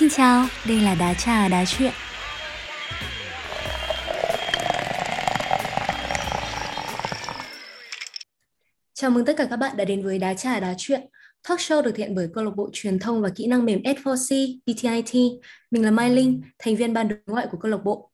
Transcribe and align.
Xin 0.00 0.10
chào, 0.10 0.46
đây 0.66 0.80
là 0.80 0.94
Đá 0.94 1.14
Trà 1.14 1.48
Đá 1.48 1.64
Chuyện. 1.64 1.92
Chào 8.94 9.10
mừng 9.10 9.24
tất 9.24 9.36
cả 9.36 9.46
các 9.50 9.56
bạn 9.56 9.76
đã 9.76 9.84
đến 9.84 10.04
với 10.04 10.18
Đá 10.18 10.34
Trà 10.34 10.60
Đá 10.60 10.74
Chuyện, 10.78 11.00
talk 11.48 11.58
show 11.58 11.82
được 11.82 11.92
thiện 11.94 12.14
bởi 12.14 12.28
câu 12.34 12.44
lạc 12.44 12.50
bộ 12.56 12.70
truyền 12.72 12.98
thông 12.98 13.22
và 13.22 13.28
kỹ 13.28 13.46
năng 13.46 13.64
mềm 13.64 13.82
S4C 13.82 14.58
PTIT. 14.62 15.40
Mình 15.70 15.84
là 15.84 15.90
Mai 15.90 16.10
Linh, 16.10 16.42
thành 16.58 16.76
viên 16.76 16.92
ban 16.92 17.08
đối 17.08 17.18
ngoại 17.26 17.46
của 17.50 17.58
câu 17.60 17.70
lạc 17.70 17.84
bộ 17.84 18.09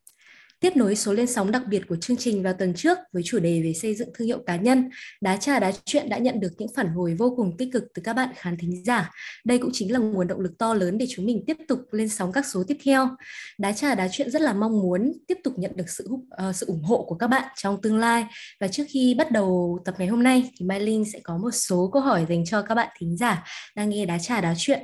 tiếp 0.59 0.77
nối 0.77 0.95
số 0.95 1.13
lên 1.13 1.27
sóng 1.27 1.51
đặc 1.51 1.61
biệt 1.69 1.81
của 1.87 1.95
chương 1.95 2.17
trình 2.17 2.43
vào 2.43 2.53
tuần 2.53 2.73
trước 2.73 2.97
với 3.13 3.23
chủ 3.25 3.39
đề 3.39 3.61
về 3.63 3.73
xây 3.73 3.95
dựng 3.95 4.09
thương 4.13 4.27
hiệu 4.27 4.39
cá 4.45 4.55
nhân, 4.55 4.89
Đá 5.21 5.37
trà 5.37 5.59
đá 5.59 5.71
chuyện 5.85 6.09
đã 6.09 6.17
nhận 6.17 6.39
được 6.39 6.51
những 6.57 6.69
phản 6.75 6.87
hồi 6.87 7.15
vô 7.19 7.33
cùng 7.37 7.57
tích 7.57 7.69
cực 7.73 7.83
từ 7.93 8.01
các 8.05 8.13
bạn 8.13 8.29
khán 8.35 8.57
thính 8.57 8.83
giả. 8.85 9.11
Đây 9.45 9.57
cũng 9.57 9.69
chính 9.73 9.93
là 9.93 9.99
nguồn 9.99 10.27
động 10.27 10.39
lực 10.39 10.57
to 10.57 10.73
lớn 10.73 10.97
để 10.97 11.05
chúng 11.09 11.25
mình 11.25 11.43
tiếp 11.47 11.57
tục 11.67 11.79
lên 11.91 12.09
sóng 12.09 12.31
các 12.31 12.45
số 12.45 12.63
tiếp 12.67 12.77
theo. 12.85 13.09
Đá 13.57 13.71
trà 13.71 13.95
đá 13.95 14.07
chuyện 14.11 14.31
rất 14.31 14.41
là 14.41 14.53
mong 14.53 14.79
muốn 14.81 15.13
tiếp 15.27 15.37
tục 15.43 15.53
nhận 15.57 15.71
được 15.75 15.89
sự 15.89 16.07
uh, 16.11 16.55
sự 16.55 16.65
ủng 16.65 16.83
hộ 16.83 17.05
của 17.07 17.15
các 17.15 17.27
bạn 17.27 17.43
trong 17.55 17.81
tương 17.81 17.97
lai. 17.97 18.25
Và 18.59 18.67
trước 18.67 18.83
khi 18.87 19.15
bắt 19.17 19.31
đầu 19.31 19.79
tập 19.85 19.95
ngày 19.97 20.07
hôm 20.07 20.23
nay 20.23 20.51
thì 20.59 20.65
Mai 20.65 20.79
Linh 20.79 21.05
sẽ 21.13 21.19
có 21.23 21.37
một 21.37 21.51
số 21.51 21.89
câu 21.93 22.01
hỏi 22.01 22.25
dành 22.29 22.45
cho 22.45 22.61
các 22.61 22.75
bạn 22.75 22.89
thính 22.99 23.17
giả 23.17 23.43
đang 23.75 23.89
nghe 23.89 24.05
Đá 24.05 24.17
trà 24.17 24.41
đá 24.41 24.53
chuyện. 24.57 24.79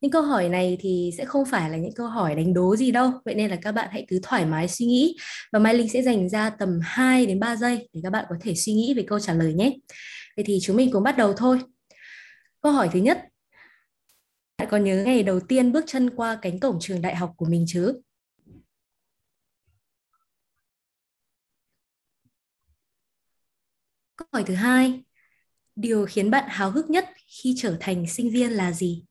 Những 0.00 0.10
câu 0.10 0.22
hỏi 0.22 0.48
này 0.48 0.78
thì 0.80 1.10
sẽ 1.18 1.24
không 1.24 1.44
phải 1.44 1.70
là 1.70 1.76
những 1.76 1.94
câu 1.94 2.06
hỏi 2.06 2.34
đánh 2.34 2.54
đố 2.54 2.76
gì 2.76 2.90
đâu, 2.90 3.10
vậy 3.24 3.34
nên 3.34 3.50
là 3.50 3.56
các 3.56 3.72
bạn 3.72 3.88
hãy 3.92 4.06
cứ 4.08 4.20
thoải 4.22 4.46
mái 4.46 4.68
suy 4.68 4.86
nghĩ 4.86 5.15
và 5.52 5.58
Mai 5.58 5.74
Linh 5.74 5.88
sẽ 5.88 6.02
dành 6.02 6.28
ra 6.28 6.50
tầm 6.50 6.80
2 6.82 7.26
đến 7.26 7.40
3 7.40 7.56
giây 7.56 7.88
để 7.92 8.00
các 8.04 8.10
bạn 8.10 8.24
có 8.28 8.36
thể 8.40 8.54
suy 8.54 8.72
nghĩ 8.72 8.94
về 8.94 9.04
câu 9.08 9.20
trả 9.20 9.34
lời 9.34 9.54
nhé. 9.54 9.76
Vậy 10.36 10.44
thì 10.48 10.58
chúng 10.62 10.76
mình 10.76 10.90
cùng 10.92 11.02
bắt 11.02 11.16
đầu 11.16 11.34
thôi. 11.36 11.60
Câu 12.60 12.72
hỏi 12.72 12.88
thứ 12.92 12.98
nhất. 12.98 13.18
Bạn 14.58 14.68
còn 14.70 14.84
nhớ 14.84 15.02
ngày 15.04 15.22
đầu 15.22 15.40
tiên 15.40 15.72
bước 15.72 15.84
chân 15.86 16.10
qua 16.16 16.38
cánh 16.42 16.60
cổng 16.60 16.78
trường 16.80 17.02
đại 17.02 17.16
học 17.16 17.32
của 17.36 17.46
mình 17.48 17.64
chứ? 17.68 18.00
Câu 24.16 24.28
hỏi 24.32 24.44
thứ 24.46 24.54
hai. 24.54 25.04
Điều 25.76 26.06
khiến 26.06 26.30
bạn 26.30 26.44
háo 26.48 26.70
hức 26.70 26.90
nhất 26.90 27.08
khi 27.42 27.54
trở 27.58 27.76
thành 27.80 28.06
sinh 28.06 28.30
viên 28.30 28.50
là 28.50 28.72
gì? 28.72 29.04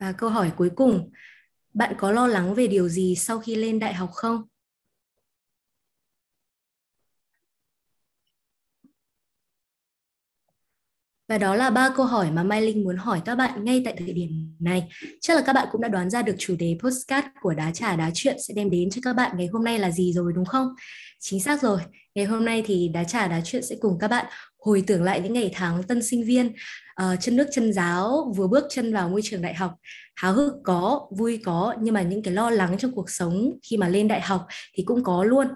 Và 0.00 0.12
câu 0.12 0.30
hỏi 0.30 0.52
cuối 0.56 0.70
cùng, 0.76 1.10
bạn 1.74 1.94
có 1.98 2.12
lo 2.12 2.26
lắng 2.26 2.54
về 2.54 2.66
điều 2.66 2.88
gì 2.88 3.14
sau 3.16 3.40
khi 3.40 3.54
lên 3.54 3.78
đại 3.78 3.94
học 3.94 4.10
không? 4.12 4.42
Và 11.28 11.38
đó 11.38 11.54
là 11.54 11.70
ba 11.70 11.90
câu 11.96 12.06
hỏi 12.06 12.30
mà 12.30 12.42
Mai 12.42 12.62
Linh 12.62 12.84
muốn 12.84 12.96
hỏi 12.96 13.22
các 13.24 13.34
bạn 13.34 13.64
ngay 13.64 13.82
tại 13.84 13.94
thời 13.98 14.12
điểm 14.12 14.56
này. 14.60 14.88
Chắc 15.20 15.36
là 15.36 15.42
các 15.46 15.52
bạn 15.52 15.68
cũng 15.72 15.80
đã 15.80 15.88
đoán 15.88 16.10
ra 16.10 16.22
được 16.22 16.34
chủ 16.38 16.56
đề 16.58 16.78
postcard 16.82 17.26
của 17.40 17.54
Đá 17.54 17.70
Trà 17.72 17.96
Đá 17.96 18.10
Chuyện 18.14 18.36
sẽ 18.48 18.54
đem 18.54 18.70
đến 18.70 18.90
cho 18.90 19.00
các 19.04 19.12
bạn 19.12 19.36
ngày 19.36 19.46
hôm 19.52 19.64
nay 19.64 19.78
là 19.78 19.90
gì 19.90 20.12
rồi 20.12 20.32
đúng 20.34 20.44
không? 20.44 20.68
Chính 21.20 21.40
xác 21.40 21.62
rồi. 21.62 21.80
Ngày 22.14 22.24
hôm 22.24 22.44
nay 22.44 22.62
thì 22.66 22.88
Đá 22.88 23.04
Trà 23.04 23.28
Đá 23.28 23.40
Chuyện 23.44 23.62
sẽ 23.62 23.76
cùng 23.80 23.98
các 23.98 24.08
bạn 24.08 24.26
hồi 24.66 24.84
tưởng 24.86 25.02
lại 25.02 25.20
những 25.20 25.32
ngày 25.32 25.50
tháng 25.54 25.82
tân 25.82 26.02
sinh 26.02 26.24
viên 26.24 26.46
uh, 27.02 27.20
chân 27.20 27.36
nước 27.36 27.46
chân 27.52 27.72
giáo 27.72 28.32
vừa 28.36 28.46
bước 28.46 28.64
chân 28.70 28.94
vào 28.94 29.08
môi 29.08 29.20
trường 29.24 29.42
đại 29.42 29.54
học. 29.54 29.74
Háo 30.14 30.32
hức 30.32 30.52
có 30.64 31.06
vui 31.18 31.40
có 31.44 31.74
nhưng 31.80 31.94
mà 31.94 32.02
những 32.02 32.22
cái 32.22 32.34
lo 32.34 32.50
lắng 32.50 32.76
trong 32.78 32.92
cuộc 32.94 33.10
sống 33.10 33.52
khi 33.70 33.76
mà 33.76 33.88
lên 33.88 34.08
đại 34.08 34.20
học 34.20 34.46
thì 34.74 34.82
cũng 34.86 35.04
có 35.04 35.24
luôn. 35.24 35.48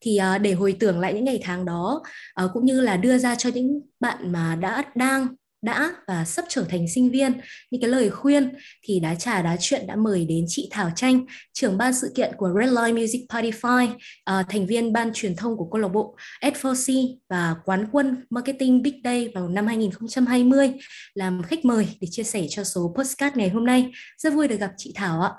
Thì 0.00 0.18
uh, 0.34 0.40
để 0.40 0.52
hồi 0.52 0.76
tưởng 0.80 1.00
lại 1.00 1.14
những 1.14 1.24
ngày 1.24 1.40
tháng 1.42 1.64
đó 1.64 2.02
uh, 2.44 2.50
cũng 2.52 2.64
như 2.64 2.80
là 2.80 2.96
đưa 2.96 3.18
ra 3.18 3.34
cho 3.34 3.50
những 3.54 3.80
bạn 4.00 4.32
mà 4.32 4.56
đã 4.56 4.84
đang 4.94 5.26
đã 5.64 5.94
và 6.06 6.24
sắp 6.24 6.44
trở 6.48 6.64
thành 6.68 6.88
sinh 6.88 7.10
viên. 7.10 7.32
Những 7.70 7.80
cái 7.80 7.90
lời 7.90 8.10
khuyên 8.10 8.52
thì 8.82 9.00
đá 9.00 9.14
trà 9.14 9.42
đá 9.42 9.56
chuyện 9.60 9.86
đã 9.86 9.96
mời 9.96 10.24
đến 10.24 10.44
chị 10.48 10.68
Thảo 10.70 10.90
Tranh 10.96 11.26
trưởng 11.52 11.78
ban 11.78 11.94
sự 11.94 12.12
kiện 12.14 12.32
của 12.36 12.50
Red 12.60 12.70
Line 12.70 13.00
Music 13.00 13.20
Party 13.30 13.50
Five 13.50 13.94
uh, 13.94 14.46
thành 14.48 14.66
viên 14.66 14.92
ban 14.92 15.12
truyền 15.14 15.36
thông 15.36 15.56
của 15.56 15.68
câu 15.72 15.80
lạc 15.80 15.88
bộ 15.88 16.16
S4C 16.40 17.16
và 17.28 17.56
quán 17.64 17.86
quân 17.92 18.24
marketing 18.30 18.82
Big 18.82 19.00
Day 19.04 19.32
vào 19.34 19.48
năm 19.48 19.66
2020 19.66 20.72
làm 21.14 21.42
khách 21.42 21.64
mời 21.64 21.88
để 22.00 22.08
chia 22.10 22.22
sẻ 22.22 22.46
cho 22.50 22.64
số 22.64 22.94
postcard 22.96 23.36
ngày 23.36 23.48
hôm 23.48 23.66
nay. 23.66 23.92
Rất 24.18 24.34
vui 24.34 24.48
được 24.48 24.56
gặp 24.60 24.70
chị 24.76 24.92
Thảo 24.94 25.22
ạ. 25.22 25.30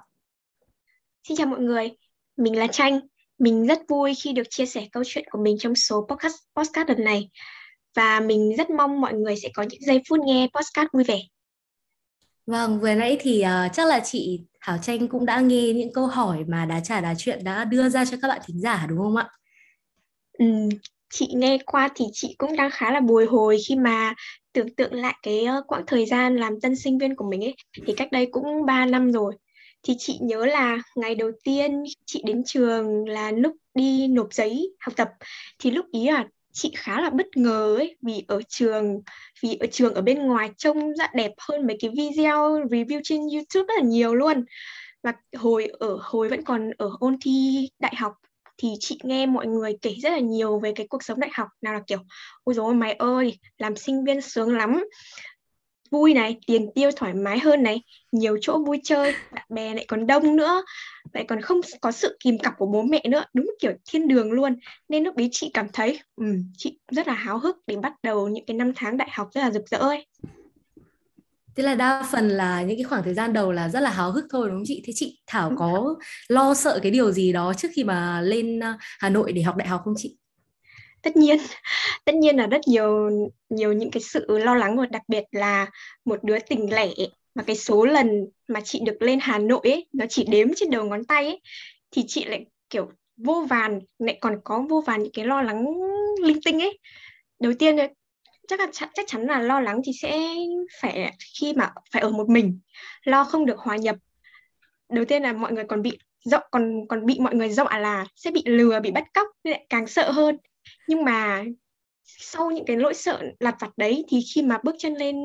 Xin 1.28 1.38
chào 1.38 1.47
mọi 1.47 1.59
người 1.59 1.90
mình 2.38 2.58
là 2.58 2.68
Tranh 2.68 3.00
mình 3.40 3.68
rất 3.68 3.80
vui 3.90 4.14
khi 4.16 4.34
được 4.34 4.47
chia 4.50 4.66
sẻ 4.66 4.88
câu 4.91 5.03
chuyện 5.06 5.25
của 5.31 5.40
mình 5.44 5.56
trong 5.59 5.75
số 5.75 6.08
podcast 6.09 6.35
podcast 6.56 6.90
lần 6.90 7.03
này 7.03 7.30
và 7.95 8.19
mình 8.19 8.56
rất 8.57 8.69
mong 8.69 9.01
mọi 9.01 9.13
người 9.13 9.35
sẽ 9.35 9.50
có 9.53 9.63
những 9.63 9.81
giây 9.81 10.01
phút 10.09 10.19
nghe 10.25 10.47
podcast 10.56 10.88
vui 10.94 11.03
vẻ. 11.03 11.19
Vâng, 12.45 12.79
vừa 12.79 12.94
nãy 12.94 13.17
thì 13.19 13.44
uh, 13.44 13.73
chắc 13.73 13.88
là 13.88 14.00
chị 14.00 14.41
Thảo 14.61 14.78
Tranh 14.81 15.07
cũng 15.07 15.25
đã 15.25 15.39
nghe 15.39 15.73
những 15.73 15.94
câu 15.94 16.07
hỏi 16.07 16.44
mà 16.47 16.66
đá 16.66 16.79
trà 16.79 17.01
đá 17.01 17.13
chuyện 17.17 17.44
đã 17.44 17.66
đưa 17.66 17.89
ra 17.89 18.05
cho 18.05 18.17
các 18.22 18.28
bạn 18.28 18.41
thính 18.45 18.59
giả 18.59 18.85
đúng 18.89 18.97
không 18.97 19.16
ạ? 19.16 19.29
Ừ, 20.38 20.45
chị 21.13 21.28
nghe 21.35 21.57
qua 21.66 21.89
thì 21.95 22.05
chị 22.13 22.35
cũng 22.38 22.55
đang 22.55 22.72
khá 22.72 22.91
là 22.91 23.00
bồi 23.00 23.25
hồi 23.25 23.57
khi 23.67 23.75
mà 23.75 24.13
tưởng 24.53 24.75
tượng 24.75 24.94
lại 24.94 25.16
cái 25.23 25.45
uh, 25.59 25.67
quãng 25.67 25.84
thời 25.88 26.05
gian 26.05 26.35
làm 26.35 26.61
tân 26.61 26.75
sinh 26.75 26.97
viên 26.97 27.16
của 27.16 27.29
mình 27.29 27.44
ấy 27.44 27.55
thì 27.88 27.94
cách 27.97 28.11
đây 28.11 28.28
cũng 28.31 28.66
3 28.66 28.85
năm 28.85 29.11
rồi 29.11 29.35
thì 29.84 29.95
chị 30.00 30.17
nhớ 30.22 30.45
là 30.45 30.78
ngày 30.95 31.16
đầu 31.16 31.31
tiên 31.44 31.84
chị 32.05 32.22
đến 32.25 32.44
trường 32.45 33.09
là 33.09 33.31
lúc 33.31 33.53
đi 33.73 34.07
nộp 34.07 34.34
giấy 34.34 34.75
học 34.79 34.94
tập 34.95 35.09
thì 35.59 35.72
lúc 35.72 35.85
ý 35.91 36.07
là 36.07 36.25
chị 36.55 36.71
khá 36.75 37.01
là 37.01 37.09
bất 37.09 37.38
ngờ 37.38 37.75
ấy, 37.77 37.97
vì 38.01 38.23
ở 38.27 38.41
trường, 38.49 39.01
vì 39.43 39.57
ở 39.59 39.67
trường 39.71 39.93
ở 39.93 40.01
bên 40.01 40.27
ngoài 40.27 40.49
trông 40.57 40.93
rất 40.93 41.09
đẹp 41.13 41.31
hơn 41.38 41.67
mấy 41.67 41.77
cái 41.79 41.91
video 41.97 42.59
review 42.59 43.01
trên 43.03 43.19
YouTube 43.19 43.66
rất 43.67 43.73
là 43.77 43.83
nhiều 43.83 44.16
luôn. 44.16 44.45
Và 45.03 45.13
hồi 45.38 45.67
ở, 45.79 45.97
hồi 46.01 46.29
vẫn 46.29 46.43
còn 46.43 46.71
ở 46.77 46.89
ôn 46.99 47.17
thi 47.21 47.69
đại 47.79 47.95
học 47.95 48.13
thì 48.57 48.69
chị 48.79 48.99
nghe 49.03 49.25
mọi 49.25 49.47
người 49.47 49.77
kể 49.81 49.95
rất 50.01 50.09
là 50.09 50.19
nhiều 50.19 50.59
về 50.59 50.71
cái 50.75 50.88
cuộc 50.88 51.03
sống 51.03 51.19
đại 51.19 51.29
học, 51.33 51.47
nào 51.61 51.73
là 51.73 51.81
kiểu, 51.88 51.99
ôi 52.43 52.55
dồi 52.55 52.73
mày 52.73 52.93
ơi, 52.93 53.37
làm 53.57 53.75
sinh 53.75 54.03
viên 54.03 54.22
sướng 54.22 54.57
lắm 54.57 54.83
vui 55.95 56.13
này 56.13 56.38
tiền 56.47 56.69
tiêu 56.75 56.91
thoải 56.95 57.13
mái 57.13 57.39
hơn 57.39 57.63
này 57.63 57.81
nhiều 58.11 58.38
chỗ 58.41 58.59
vui 58.67 58.81
chơi 58.83 59.13
bạn 59.31 59.45
bè 59.50 59.73
lại 59.73 59.85
còn 59.88 60.07
đông 60.07 60.35
nữa 60.35 60.63
lại 61.13 61.25
còn 61.28 61.41
không 61.41 61.61
có 61.81 61.91
sự 61.91 62.17
kìm 62.19 62.38
cặp 62.38 62.53
của 62.57 62.66
bố 62.66 62.81
mẹ 62.81 63.01
nữa 63.09 63.23
đúng 63.33 63.51
kiểu 63.59 63.72
thiên 63.85 64.07
đường 64.07 64.31
luôn 64.31 64.55
nên 64.89 65.03
lúc 65.03 65.16
đấy 65.16 65.29
chị 65.31 65.51
cảm 65.53 65.67
thấy 65.73 66.00
um, 66.16 66.44
chị 66.57 66.79
rất 66.91 67.07
là 67.07 67.13
háo 67.13 67.39
hức 67.39 67.57
để 67.67 67.75
bắt 67.75 67.94
đầu 68.03 68.28
những 68.28 68.45
cái 68.45 68.57
năm 68.57 68.72
tháng 68.75 68.97
đại 68.97 69.09
học 69.11 69.29
rất 69.34 69.41
là 69.41 69.51
rực 69.51 69.63
rỡ 69.69 69.78
ấy 69.78 70.05
Thế 71.55 71.63
là 71.63 71.75
đa 71.75 72.03
phần 72.11 72.29
là 72.29 72.61
những 72.61 72.78
cái 72.78 72.84
khoảng 72.84 73.03
thời 73.03 73.13
gian 73.13 73.34
đầu 73.34 73.51
là 73.51 73.69
rất 73.69 73.79
là 73.79 73.89
háo 73.89 74.11
hức 74.11 74.25
thôi 74.31 74.47
đúng 74.47 74.57
không 74.57 74.63
chị? 74.66 74.84
Thế 74.85 74.94
chị 74.95 75.19
Thảo 75.28 75.51
có 75.57 75.95
lo 76.28 76.53
sợ 76.53 76.79
cái 76.84 76.91
điều 76.91 77.11
gì 77.11 77.34
đó 77.34 77.53
trước 77.53 77.67
khi 77.73 77.84
mà 77.84 78.22
lên 78.22 78.59
ờ, 78.59 78.73
Hà 79.00 79.09
Nội 79.09 79.31
để 79.31 79.41
học 79.41 79.55
đại 79.55 79.67
học 79.67 79.81
không 79.84 79.94
chị? 79.97 80.17
Tất 81.05 81.17
nhiên 81.17 81.38
tất 82.05 82.16
nhiên 82.16 82.38
là 82.38 82.47
rất 82.47 82.61
nhiều 82.67 83.09
nhiều 83.49 83.73
những 83.73 83.91
cái 83.91 84.01
sự 84.01 84.25
lo 84.27 84.55
lắng 84.55 84.77
và 84.77 84.85
đặc 84.85 85.01
biệt 85.07 85.23
là 85.31 85.67
một 86.05 86.23
đứa 86.23 86.39
tình 86.39 86.73
lẻ 86.73 86.88
mà 87.35 87.43
cái 87.43 87.55
số 87.55 87.85
lần 87.85 88.27
mà 88.47 88.61
chị 88.61 88.79
được 88.85 89.01
lên 89.01 89.19
Hà 89.21 89.38
Nội 89.38 89.61
ấy, 89.63 89.88
nó 89.93 90.05
chỉ 90.09 90.25
đếm 90.29 90.47
trên 90.55 90.69
đầu 90.69 90.85
ngón 90.85 91.03
tay 91.03 91.25
ấy, 91.25 91.41
thì 91.91 92.03
chị 92.07 92.25
lại, 92.25 92.45
kiểu, 92.69 92.91
vô 93.17 93.45
vàn, 93.49 93.79
lại 93.99 94.17
còn 94.21 94.39
có 94.43 94.66
vô 94.69 94.81
vàn 94.81 95.03
những 95.03 95.11
cái 95.11 95.25
lo 95.25 95.41
lắng 95.41 95.66
linh 96.23 96.39
tinh 96.45 96.61
ấy. 96.61 96.79
Đầu 97.39 97.53
tiên 97.59 97.75
chắc 98.47 98.59
là, 98.59 98.67
chắc 98.73 99.05
chắn 99.07 99.25
là 99.25 99.41
lo 99.41 99.59
lắng 99.59 99.81
thì 99.85 99.91
sẽ 100.01 100.35
phải, 100.81 101.13
khi 101.39 101.53
mà 101.53 101.73
phải 101.91 102.01
ở 102.01 102.09
một 102.09 102.29
mình, 102.29 102.59
lo 103.03 103.23
không 103.23 103.45
được 103.45 103.59
hòa 103.59 103.77
nhập. 103.77 103.95
Đầu 104.89 105.05
tiên 105.05 105.23
là 105.23 105.33
mọi 105.33 105.51
người 105.51 105.63
còn 105.63 105.81
bị 105.81 105.97
dọa 106.25 106.41
còn 106.51 106.87
còn 106.89 107.05
bị 107.05 107.17
mọi 107.19 107.35
người 107.35 107.49
dọa 107.49 107.79
là 107.79 108.05
sẽ 108.16 108.31
bị 108.31 108.43
lừa, 108.45 108.79
bị 108.79 108.91
bắt 108.91 109.03
cóc 109.13 109.27
nên 109.43 109.51
lại 109.51 109.66
càng 109.69 109.87
sợ 109.87 110.11
hơn 110.11 110.37
nhưng 110.87 111.03
mà 111.03 111.43
sau 112.05 112.52
những 112.52 112.66
cái 112.66 112.78
lỗi 112.78 112.93
sợ 112.93 113.22
lặt 113.40 113.55
vặt 113.59 113.72
đấy 113.78 114.05
thì 114.09 114.22
khi 114.34 114.41
mà 114.41 114.58
bước 114.64 114.76
chân 114.79 114.93
lên 114.93 115.16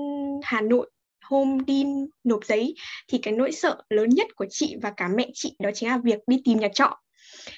Hà 0.43 0.61
Nội 0.61 0.91
hôm 1.25 1.65
đi 1.65 1.85
nộp 2.25 2.45
giấy 2.45 2.75
thì 3.09 3.19
cái 3.19 3.35
nỗi 3.35 3.53
sợ 3.53 3.83
lớn 3.91 4.09
nhất 4.09 4.27
của 4.37 4.47
chị 4.51 4.77
và 4.83 4.91
cả 4.91 5.09
mẹ 5.09 5.31
chị 5.35 5.57
đó 5.59 5.71
chính 5.75 5.89
là 5.89 5.99
việc 5.99 6.19
đi 6.27 6.43
tìm 6.45 6.59
nhà 6.59 6.69
trọ. 6.75 6.97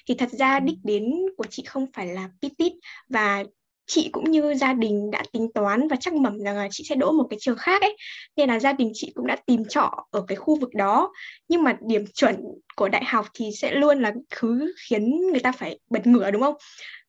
Thì 0.09 0.15
thật 0.15 0.29
ra 0.31 0.61
đích 0.61 0.79
đến 0.85 1.13
của 1.37 1.47
chị 1.51 1.63
không 1.67 1.87
phải 1.93 2.07
là 2.07 2.29
Pitit 2.43 2.73
và 3.09 3.45
chị 3.87 4.09
cũng 4.13 4.31
như 4.31 4.55
gia 4.55 4.73
đình 4.73 5.11
đã 5.11 5.23
tính 5.33 5.49
toán 5.55 5.89
và 5.89 5.97
chắc 5.97 6.15
mẩm 6.15 6.39
rằng 6.39 6.57
là 6.57 6.69
chị 6.71 6.85
sẽ 6.89 6.95
đỗ 6.95 7.13
một 7.13 7.27
cái 7.31 7.39
trường 7.41 7.57
khác 7.57 7.83
ấy. 7.83 7.97
Nên 8.37 8.49
là 8.49 8.61
gia 8.61 8.73
đình 8.73 8.91
chị 8.95 9.13
cũng 9.15 9.27
đã 9.27 9.37
tìm 9.47 9.65
trọ 9.69 10.07
ở 10.11 10.25
cái 10.29 10.37
khu 10.37 10.61
vực 10.61 10.71
đó. 10.75 11.13
Nhưng 11.49 11.63
mà 11.63 11.77
điểm 11.81 12.05
chuẩn 12.15 12.37
của 12.77 12.89
đại 12.89 13.05
học 13.05 13.27
thì 13.35 13.51
sẽ 13.59 13.75
luôn 13.75 14.03
là 14.03 14.13
thứ 14.31 14.75
khiến 14.89 15.21
người 15.31 15.41
ta 15.41 15.53
phải 15.53 15.79
bật 15.91 16.07
ngửa 16.07 16.31
đúng 16.31 16.43
không 16.43 16.55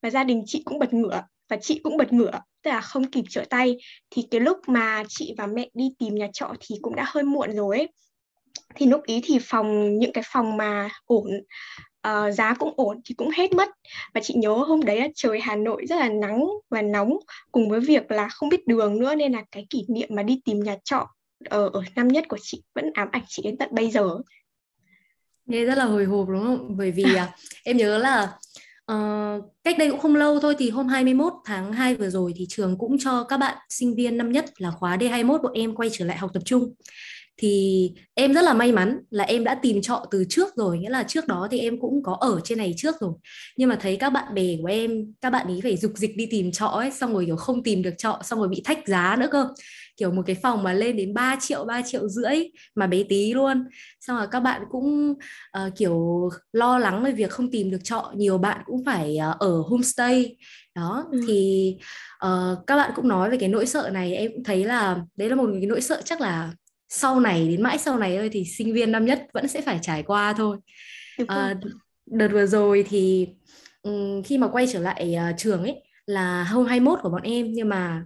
và 0.04 0.10
gia 0.10 0.24
đình 0.24 0.44
chị 0.46 0.62
cũng 0.66 0.80
bật 0.80 0.94
ngửa 0.94 1.24
và 1.50 1.58
chị 1.62 1.80
cũng 1.84 1.98
bật 1.98 2.14
ngửa 2.14 2.40
tức 2.64 2.72
là 2.72 2.82
không 2.82 3.12
kịp 3.12 3.24
trở 3.30 3.44
tay. 3.50 3.78
Thì 4.10 4.28
cái 4.32 4.42
lúc 4.42 4.58
mà 4.68 5.04
chị 5.08 5.36
và 5.38 5.48
mẹ 5.48 5.70
đi 5.74 5.90
tìm 6.00 6.16
nhà 6.16 6.28
trọ 6.34 6.54
thì 6.60 6.76
cũng 6.82 6.96
đã 6.96 7.06
hơi 7.08 7.24
muộn 7.24 7.56
rồi 7.56 7.78
ấy. 7.78 7.88
Thì 8.76 8.86
lúc 8.86 9.04
ý 9.04 9.22
thì 9.24 9.40
phòng 9.42 10.00
những 10.00 10.14
cái 10.14 10.24
phòng 10.28 10.58
mà 10.58 10.90
ổn 11.06 11.30
uh, 12.08 12.34
giá 12.34 12.54
cũng 12.54 12.74
ổn 12.78 13.02
thì 13.06 13.16
cũng 13.16 13.30
hết 13.30 13.54
mất. 13.54 13.70
Và 14.14 14.22
chị 14.24 14.34
nhớ 14.34 14.54
hôm 14.54 14.82
đấy 14.82 15.12
trời 15.16 15.40
Hà 15.40 15.56
Nội 15.56 15.86
rất 15.90 15.96
là 15.96 16.10
nắng 16.10 16.48
và 16.70 16.82
nóng 16.82 17.18
cùng 17.52 17.70
với 17.70 17.80
việc 17.80 18.12
là 18.12 18.30
không 18.30 18.50
biết 18.50 18.68
đường 18.68 19.00
nữa 19.00 19.16
nên 19.16 19.32
là 19.32 19.44
cái 19.52 19.66
kỷ 19.70 19.86
niệm 19.88 20.10
mà 20.12 20.24
đi 20.24 20.42
tìm 20.46 20.60
nhà 20.60 20.78
trọ 20.84 21.08
ở, 21.50 21.70
ở 21.74 21.84
năm 21.96 22.08
nhất 22.08 22.26
của 22.28 22.38
chị 22.42 22.64
vẫn 22.76 22.92
ám 22.94 23.08
ảnh 23.12 23.24
chị 23.28 23.44
đến 23.44 23.58
tận 23.58 23.70
bây 23.72 23.92
giờ. 23.92 24.10
Nghe 25.46 25.66
rất 25.66 25.78
là 25.78 25.86
hồi 25.86 26.06
hộp 26.06 26.28
đúng 26.30 26.44
không? 26.44 26.78
Bởi 26.78 26.92
vì 26.92 27.04
à, 27.16 27.36
em 27.64 27.78
nhớ 27.78 27.98
là 27.98 28.38
uh, 28.92 29.44
cách 29.64 29.78
đây 29.78 29.90
cũng 29.90 30.00
không 30.00 30.16
lâu 30.16 30.40
thôi 30.40 30.56
thì 30.58 30.70
hôm 30.70 30.88
21 30.88 31.34
tháng 31.46 31.74
2 31.74 31.96
vừa 31.96 32.10
rồi 32.10 32.34
thì 32.36 32.46
trường 32.50 32.78
cũng 32.78 32.98
cho 33.00 33.24
các 33.24 33.38
bạn 33.38 33.58
sinh 33.70 33.96
viên 33.96 34.18
năm 34.18 34.32
nhất 34.32 34.46
là 34.58 34.72
khóa 34.72 34.98
D21 34.98 35.42
bọn 35.42 35.54
em 35.54 35.76
quay 35.76 35.90
trở 35.94 36.06
lại 36.06 36.18
học 36.18 36.32
tập 36.34 36.44
trung 36.46 36.74
thì 37.38 37.92
em 38.14 38.34
rất 38.34 38.42
là 38.42 38.54
may 38.54 38.72
mắn 38.72 39.00
là 39.10 39.24
em 39.24 39.44
đã 39.44 39.56
tìm 39.56 39.82
trọ 39.82 40.06
từ 40.12 40.26
trước 40.30 40.56
rồi 40.56 40.78
nghĩa 40.78 40.90
là 40.90 41.04
trước 41.04 41.28
đó 41.28 41.48
thì 41.52 41.60
em 41.60 41.80
cũng 41.80 42.04
có 42.04 42.18
ở 42.20 42.40
trên 42.44 42.58
này 42.58 42.74
trước 42.78 42.96
rồi. 43.02 43.14
Nhưng 43.58 43.70
mà 43.70 43.78
thấy 43.82 43.98
các 43.98 44.10
bạn 44.10 44.34
bè 44.34 44.58
của 44.62 44.68
em 44.68 45.14
các 45.22 45.30
bạn 45.30 45.48
ý 45.48 45.62
phải 45.62 45.78
dục 45.78 45.92
dịch 45.96 46.18
đi 46.18 46.26
tìm 46.26 46.52
trọ 46.52 46.66
ấy 46.66 46.92
xong 46.92 47.14
rồi 47.14 47.26
kiểu 47.26 47.36
không 47.36 47.64
tìm 47.64 47.82
được 47.82 47.94
trọ 47.98 48.20
xong 48.24 48.40
rồi 48.40 48.48
bị 48.48 48.62
thách 48.66 48.88
giá 48.88 49.16
nữa 49.20 49.28
cơ. 49.32 49.48
Kiểu 49.98 50.12
một 50.12 50.22
cái 50.26 50.36
phòng 50.36 50.64
mà 50.64 50.74
lên 50.74 50.98
đến 50.98 51.14
3 51.14 51.38
triệu 51.42 51.66
3 51.66 51.82
triệu 51.82 52.10
rưỡi 52.10 52.36
mà 52.76 52.88
bé 52.88 53.04
tí 53.04 53.34
luôn. 53.34 53.64
Xong 54.00 54.18
rồi 54.18 54.28
các 54.32 54.40
bạn 54.40 54.62
cũng 54.72 55.14
uh, 55.58 55.76
kiểu 55.76 56.30
lo 56.54 56.78
lắng 56.80 57.04
về 57.04 57.12
việc 57.12 57.32
không 57.32 57.52
tìm 57.52 57.72
được 57.72 57.84
trọ 57.84 58.12
nhiều 58.16 58.38
bạn 58.38 58.62
cũng 58.66 58.86
phải 58.86 59.18
uh, 59.32 59.40
ở 59.40 59.62
homestay. 59.62 60.38
Đó 60.76 61.06
ừ. 61.12 61.22
thì 61.28 61.76
uh, 62.26 62.58
các 62.68 62.76
bạn 62.76 62.92
cũng 62.96 63.08
nói 63.08 63.30
về 63.30 63.38
cái 63.38 63.50
nỗi 63.50 63.66
sợ 63.66 63.90
này 63.94 64.16
em 64.16 64.32
cũng 64.34 64.44
thấy 64.44 64.66
là 64.66 65.02
đấy 65.16 65.30
là 65.30 65.36
một 65.36 65.50
cái 65.54 65.66
nỗi 65.66 65.82
sợ 65.82 66.02
chắc 66.06 66.22
là 66.22 66.52
sau 66.96 67.20
này 67.20 67.48
đến 67.48 67.62
mãi 67.62 67.78
sau 67.78 67.98
này 67.98 68.18
ơi 68.18 68.30
thì 68.30 68.46
sinh 68.46 68.74
viên 68.74 68.92
năm 68.92 69.06
nhất 69.06 69.28
vẫn 69.34 69.48
sẽ 69.48 69.62
phải 69.62 69.80
trải 69.82 70.04
qua 70.04 70.34
thôi. 70.34 70.58
À, 71.28 71.56
đợt 72.06 72.28
vừa 72.28 72.46
rồi 72.46 72.86
thì 72.90 73.28
um, 73.82 74.24
khi 74.24 74.38
mà 74.38 74.48
quay 74.48 74.68
trở 74.74 74.80
lại 74.80 75.16
uh, 75.32 75.38
trường 75.38 75.64
ấy 75.64 75.84
là 76.06 76.44
hôm 76.44 76.66
21 76.66 77.00
của 77.02 77.10
bọn 77.10 77.22
em 77.22 77.54
nhưng 77.54 77.70
mà 77.70 78.06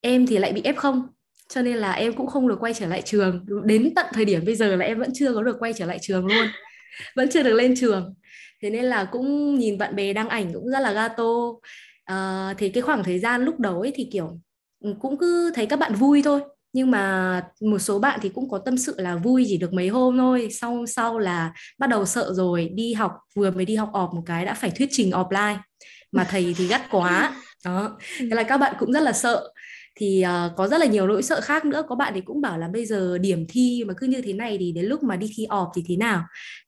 em 0.00 0.26
thì 0.26 0.38
lại 0.38 0.52
bị 0.52 0.62
F0 0.62 1.02
cho 1.48 1.62
nên 1.62 1.76
là 1.76 1.92
em 1.92 2.12
cũng 2.12 2.26
không 2.26 2.48
được 2.48 2.56
quay 2.60 2.74
trở 2.74 2.86
lại 2.86 3.02
trường. 3.02 3.46
Đến 3.64 3.92
tận 3.96 4.06
thời 4.12 4.24
điểm 4.24 4.44
bây 4.44 4.54
giờ 4.54 4.76
là 4.76 4.84
em 4.84 4.98
vẫn 4.98 5.10
chưa 5.14 5.34
có 5.34 5.42
được 5.42 5.56
quay 5.58 5.72
trở 5.72 5.86
lại 5.86 5.98
trường 6.02 6.26
luôn 6.26 6.46
vẫn 7.16 7.28
chưa 7.30 7.42
được 7.42 7.54
lên 7.54 7.74
trường. 7.76 8.14
Thế 8.62 8.70
nên 8.70 8.84
là 8.84 9.04
cũng 9.04 9.54
nhìn 9.58 9.78
bạn 9.78 9.96
bè 9.96 10.12
đăng 10.12 10.28
ảnh 10.28 10.52
cũng 10.52 10.68
rất 10.68 10.80
là 10.80 10.92
gato. 10.92 11.24
À, 12.04 12.54
thì 12.58 12.68
cái 12.68 12.82
khoảng 12.82 13.04
thời 13.04 13.18
gian 13.18 13.44
lúc 13.44 13.60
đầu 13.60 13.80
ấy 13.80 13.92
thì 13.94 14.08
kiểu 14.12 14.40
cũng 15.00 15.18
cứ 15.18 15.50
thấy 15.54 15.66
các 15.66 15.78
bạn 15.78 15.94
vui 15.94 16.22
thôi 16.22 16.40
nhưng 16.72 16.90
mà 16.90 17.42
một 17.60 17.78
số 17.78 17.98
bạn 17.98 18.20
thì 18.22 18.28
cũng 18.28 18.50
có 18.50 18.58
tâm 18.58 18.78
sự 18.78 18.94
là 18.98 19.16
vui 19.16 19.44
chỉ 19.48 19.56
được 19.56 19.72
mấy 19.72 19.88
hôm 19.88 20.18
thôi. 20.18 20.48
Sau 20.50 20.86
sau 20.86 21.18
là 21.18 21.52
bắt 21.78 21.86
đầu 21.86 22.06
sợ 22.06 22.32
rồi 22.34 22.68
đi 22.74 22.92
học 22.92 23.12
vừa 23.34 23.50
mới 23.50 23.64
đi 23.64 23.76
học 23.76 23.90
ọp 23.92 24.14
một 24.14 24.22
cái 24.26 24.44
đã 24.44 24.54
phải 24.54 24.70
thuyết 24.70 24.88
trình 24.92 25.10
offline. 25.10 25.56
Mà 26.12 26.26
thầy 26.30 26.54
thì 26.58 26.66
gắt 26.66 26.82
quá. 26.90 27.36
Đó. 27.64 27.98
Thế 28.18 28.26
là 28.30 28.42
các 28.42 28.58
bạn 28.58 28.74
cũng 28.78 28.92
rất 28.92 29.00
là 29.00 29.12
sợ. 29.12 29.52
Thì 30.00 30.24
uh, 30.24 30.56
có 30.56 30.68
rất 30.68 30.78
là 30.78 30.86
nhiều 30.86 31.06
nỗi 31.06 31.22
sợ 31.22 31.40
khác 31.40 31.64
nữa. 31.64 31.82
Có 31.88 31.94
bạn 31.94 32.12
thì 32.14 32.20
cũng 32.20 32.40
bảo 32.40 32.58
là 32.58 32.68
bây 32.68 32.86
giờ 32.86 33.18
điểm 33.18 33.46
thi 33.48 33.84
mà 33.86 33.94
cứ 33.96 34.06
như 34.06 34.22
thế 34.22 34.32
này 34.32 34.56
thì 34.58 34.72
đến 34.72 34.84
lúc 34.84 35.02
mà 35.02 35.16
đi 35.16 35.30
thi 35.36 35.44
ọp 35.44 35.72
thì 35.76 35.84
thế 35.88 35.96
nào? 35.96 36.22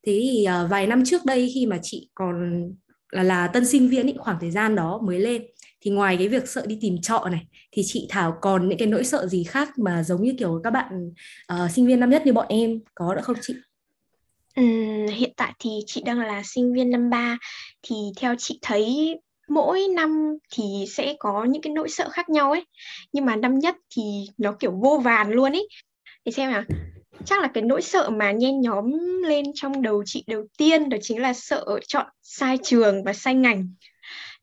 Thế 0.05 0.19
thì 0.23 0.47
uh, 0.63 0.69
vài 0.69 0.87
năm 0.87 1.05
trước 1.05 1.25
đây 1.25 1.51
khi 1.53 1.65
mà 1.65 1.79
chị 1.81 2.09
còn 2.13 2.63
là, 3.11 3.23
là 3.23 3.47
tân 3.47 3.65
sinh 3.65 3.89
viên 3.89 4.07
ý, 4.07 4.13
khoảng 4.17 4.37
thời 4.41 4.51
gian 4.51 4.75
đó 4.75 5.01
mới 5.05 5.19
lên 5.19 5.41
thì 5.81 5.91
ngoài 5.91 6.17
cái 6.17 6.27
việc 6.27 6.49
sợ 6.49 6.65
đi 6.67 6.77
tìm 6.81 7.01
trọ 7.01 7.25
này 7.31 7.45
thì 7.71 7.81
chị 7.85 8.07
Thảo 8.09 8.37
còn 8.41 8.69
những 8.69 8.77
cái 8.77 8.87
nỗi 8.87 9.03
sợ 9.03 9.27
gì 9.27 9.43
khác 9.43 9.79
mà 9.79 10.03
giống 10.03 10.23
như 10.23 10.33
kiểu 10.39 10.61
các 10.63 10.69
bạn 10.69 11.11
uh, 11.53 11.71
sinh 11.71 11.87
viên 11.87 11.99
năm 11.99 12.09
nhất 12.09 12.25
như 12.25 12.33
bọn 12.33 12.45
em 12.49 12.79
có 12.95 13.15
đã 13.15 13.21
không 13.21 13.35
chị? 13.41 13.53
Ừ, 14.55 14.63
hiện 15.15 15.33
tại 15.37 15.53
thì 15.59 15.69
chị 15.85 16.01
đang 16.05 16.19
là 16.19 16.41
sinh 16.45 16.73
viên 16.73 16.91
năm 16.91 17.09
ba. 17.09 17.37
Thì 17.83 17.95
theo 18.17 18.35
chị 18.37 18.59
thấy 18.61 19.15
mỗi 19.49 19.87
năm 19.95 20.37
thì 20.53 20.63
sẽ 20.89 21.15
có 21.19 21.43
những 21.43 21.61
cái 21.61 21.73
nỗi 21.73 21.89
sợ 21.89 22.09
khác 22.09 22.29
nhau 22.29 22.51
ấy. 22.51 22.65
Nhưng 23.13 23.25
mà 23.25 23.35
năm 23.35 23.59
nhất 23.59 23.75
thì 23.95 24.03
nó 24.37 24.51
kiểu 24.59 24.71
vô 24.71 25.01
vàn 25.03 25.31
luôn 25.31 25.51
ấy. 25.51 25.67
Để 26.25 26.31
xem 26.31 26.51
nào. 26.51 26.63
Chắc 27.25 27.41
là 27.41 27.47
cái 27.53 27.63
nỗi 27.63 27.81
sợ 27.81 28.09
mà 28.09 28.31
nhen 28.31 28.61
nhóm 28.61 28.91
lên 29.23 29.45
trong 29.55 29.81
đầu 29.81 30.03
chị 30.05 30.23
đầu 30.27 30.43
tiên 30.57 30.89
đó 30.89 30.97
chính 31.01 31.21
là 31.21 31.33
sợ 31.33 31.65
chọn 31.87 32.05
sai 32.21 32.57
trường 32.63 33.03
và 33.03 33.13
sai 33.13 33.35
ngành 33.35 33.73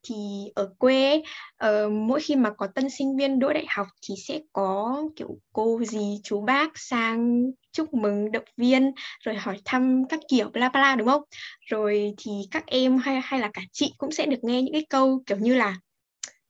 thì 0.06 0.14
ở 0.54 0.74
quê 0.78 1.22
uh, 1.64 1.92
mỗi 1.92 2.20
khi 2.20 2.36
mà 2.36 2.50
có 2.50 2.66
tân 2.66 2.90
sinh 2.90 3.16
viên 3.16 3.38
đỗ 3.38 3.52
đại 3.52 3.66
học 3.68 3.86
thì 4.02 4.14
sẽ 4.28 4.40
có 4.52 5.02
kiểu 5.16 5.38
cô 5.52 5.80
dì 5.84 6.20
chú 6.24 6.40
bác 6.40 6.78
sang 6.78 7.42
chúc 7.72 7.94
mừng 7.94 8.32
động 8.32 8.44
viên 8.56 8.92
rồi 9.20 9.34
hỏi 9.34 9.60
thăm 9.64 10.04
các 10.08 10.20
kiểu 10.28 10.48
bla 10.48 10.68
bla 10.68 10.96
đúng 10.96 11.08
không? 11.08 11.22
Rồi 11.60 12.14
thì 12.18 12.32
các 12.50 12.66
em 12.66 12.98
hay 12.98 13.20
hay 13.24 13.40
là 13.40 13.50
cả 13.52 13.62
chị 13.72 13.94
cũng 13.98 14.12
sẽ 14.12 14.26
được 14.26 14.44
nghe 14.44 14.62
những 14.62 14.72
cái 14.72 14.86
câu 14.90 15.22
kiểu 15.26 15.38
như 15.38 15.54
là 15.54 15.76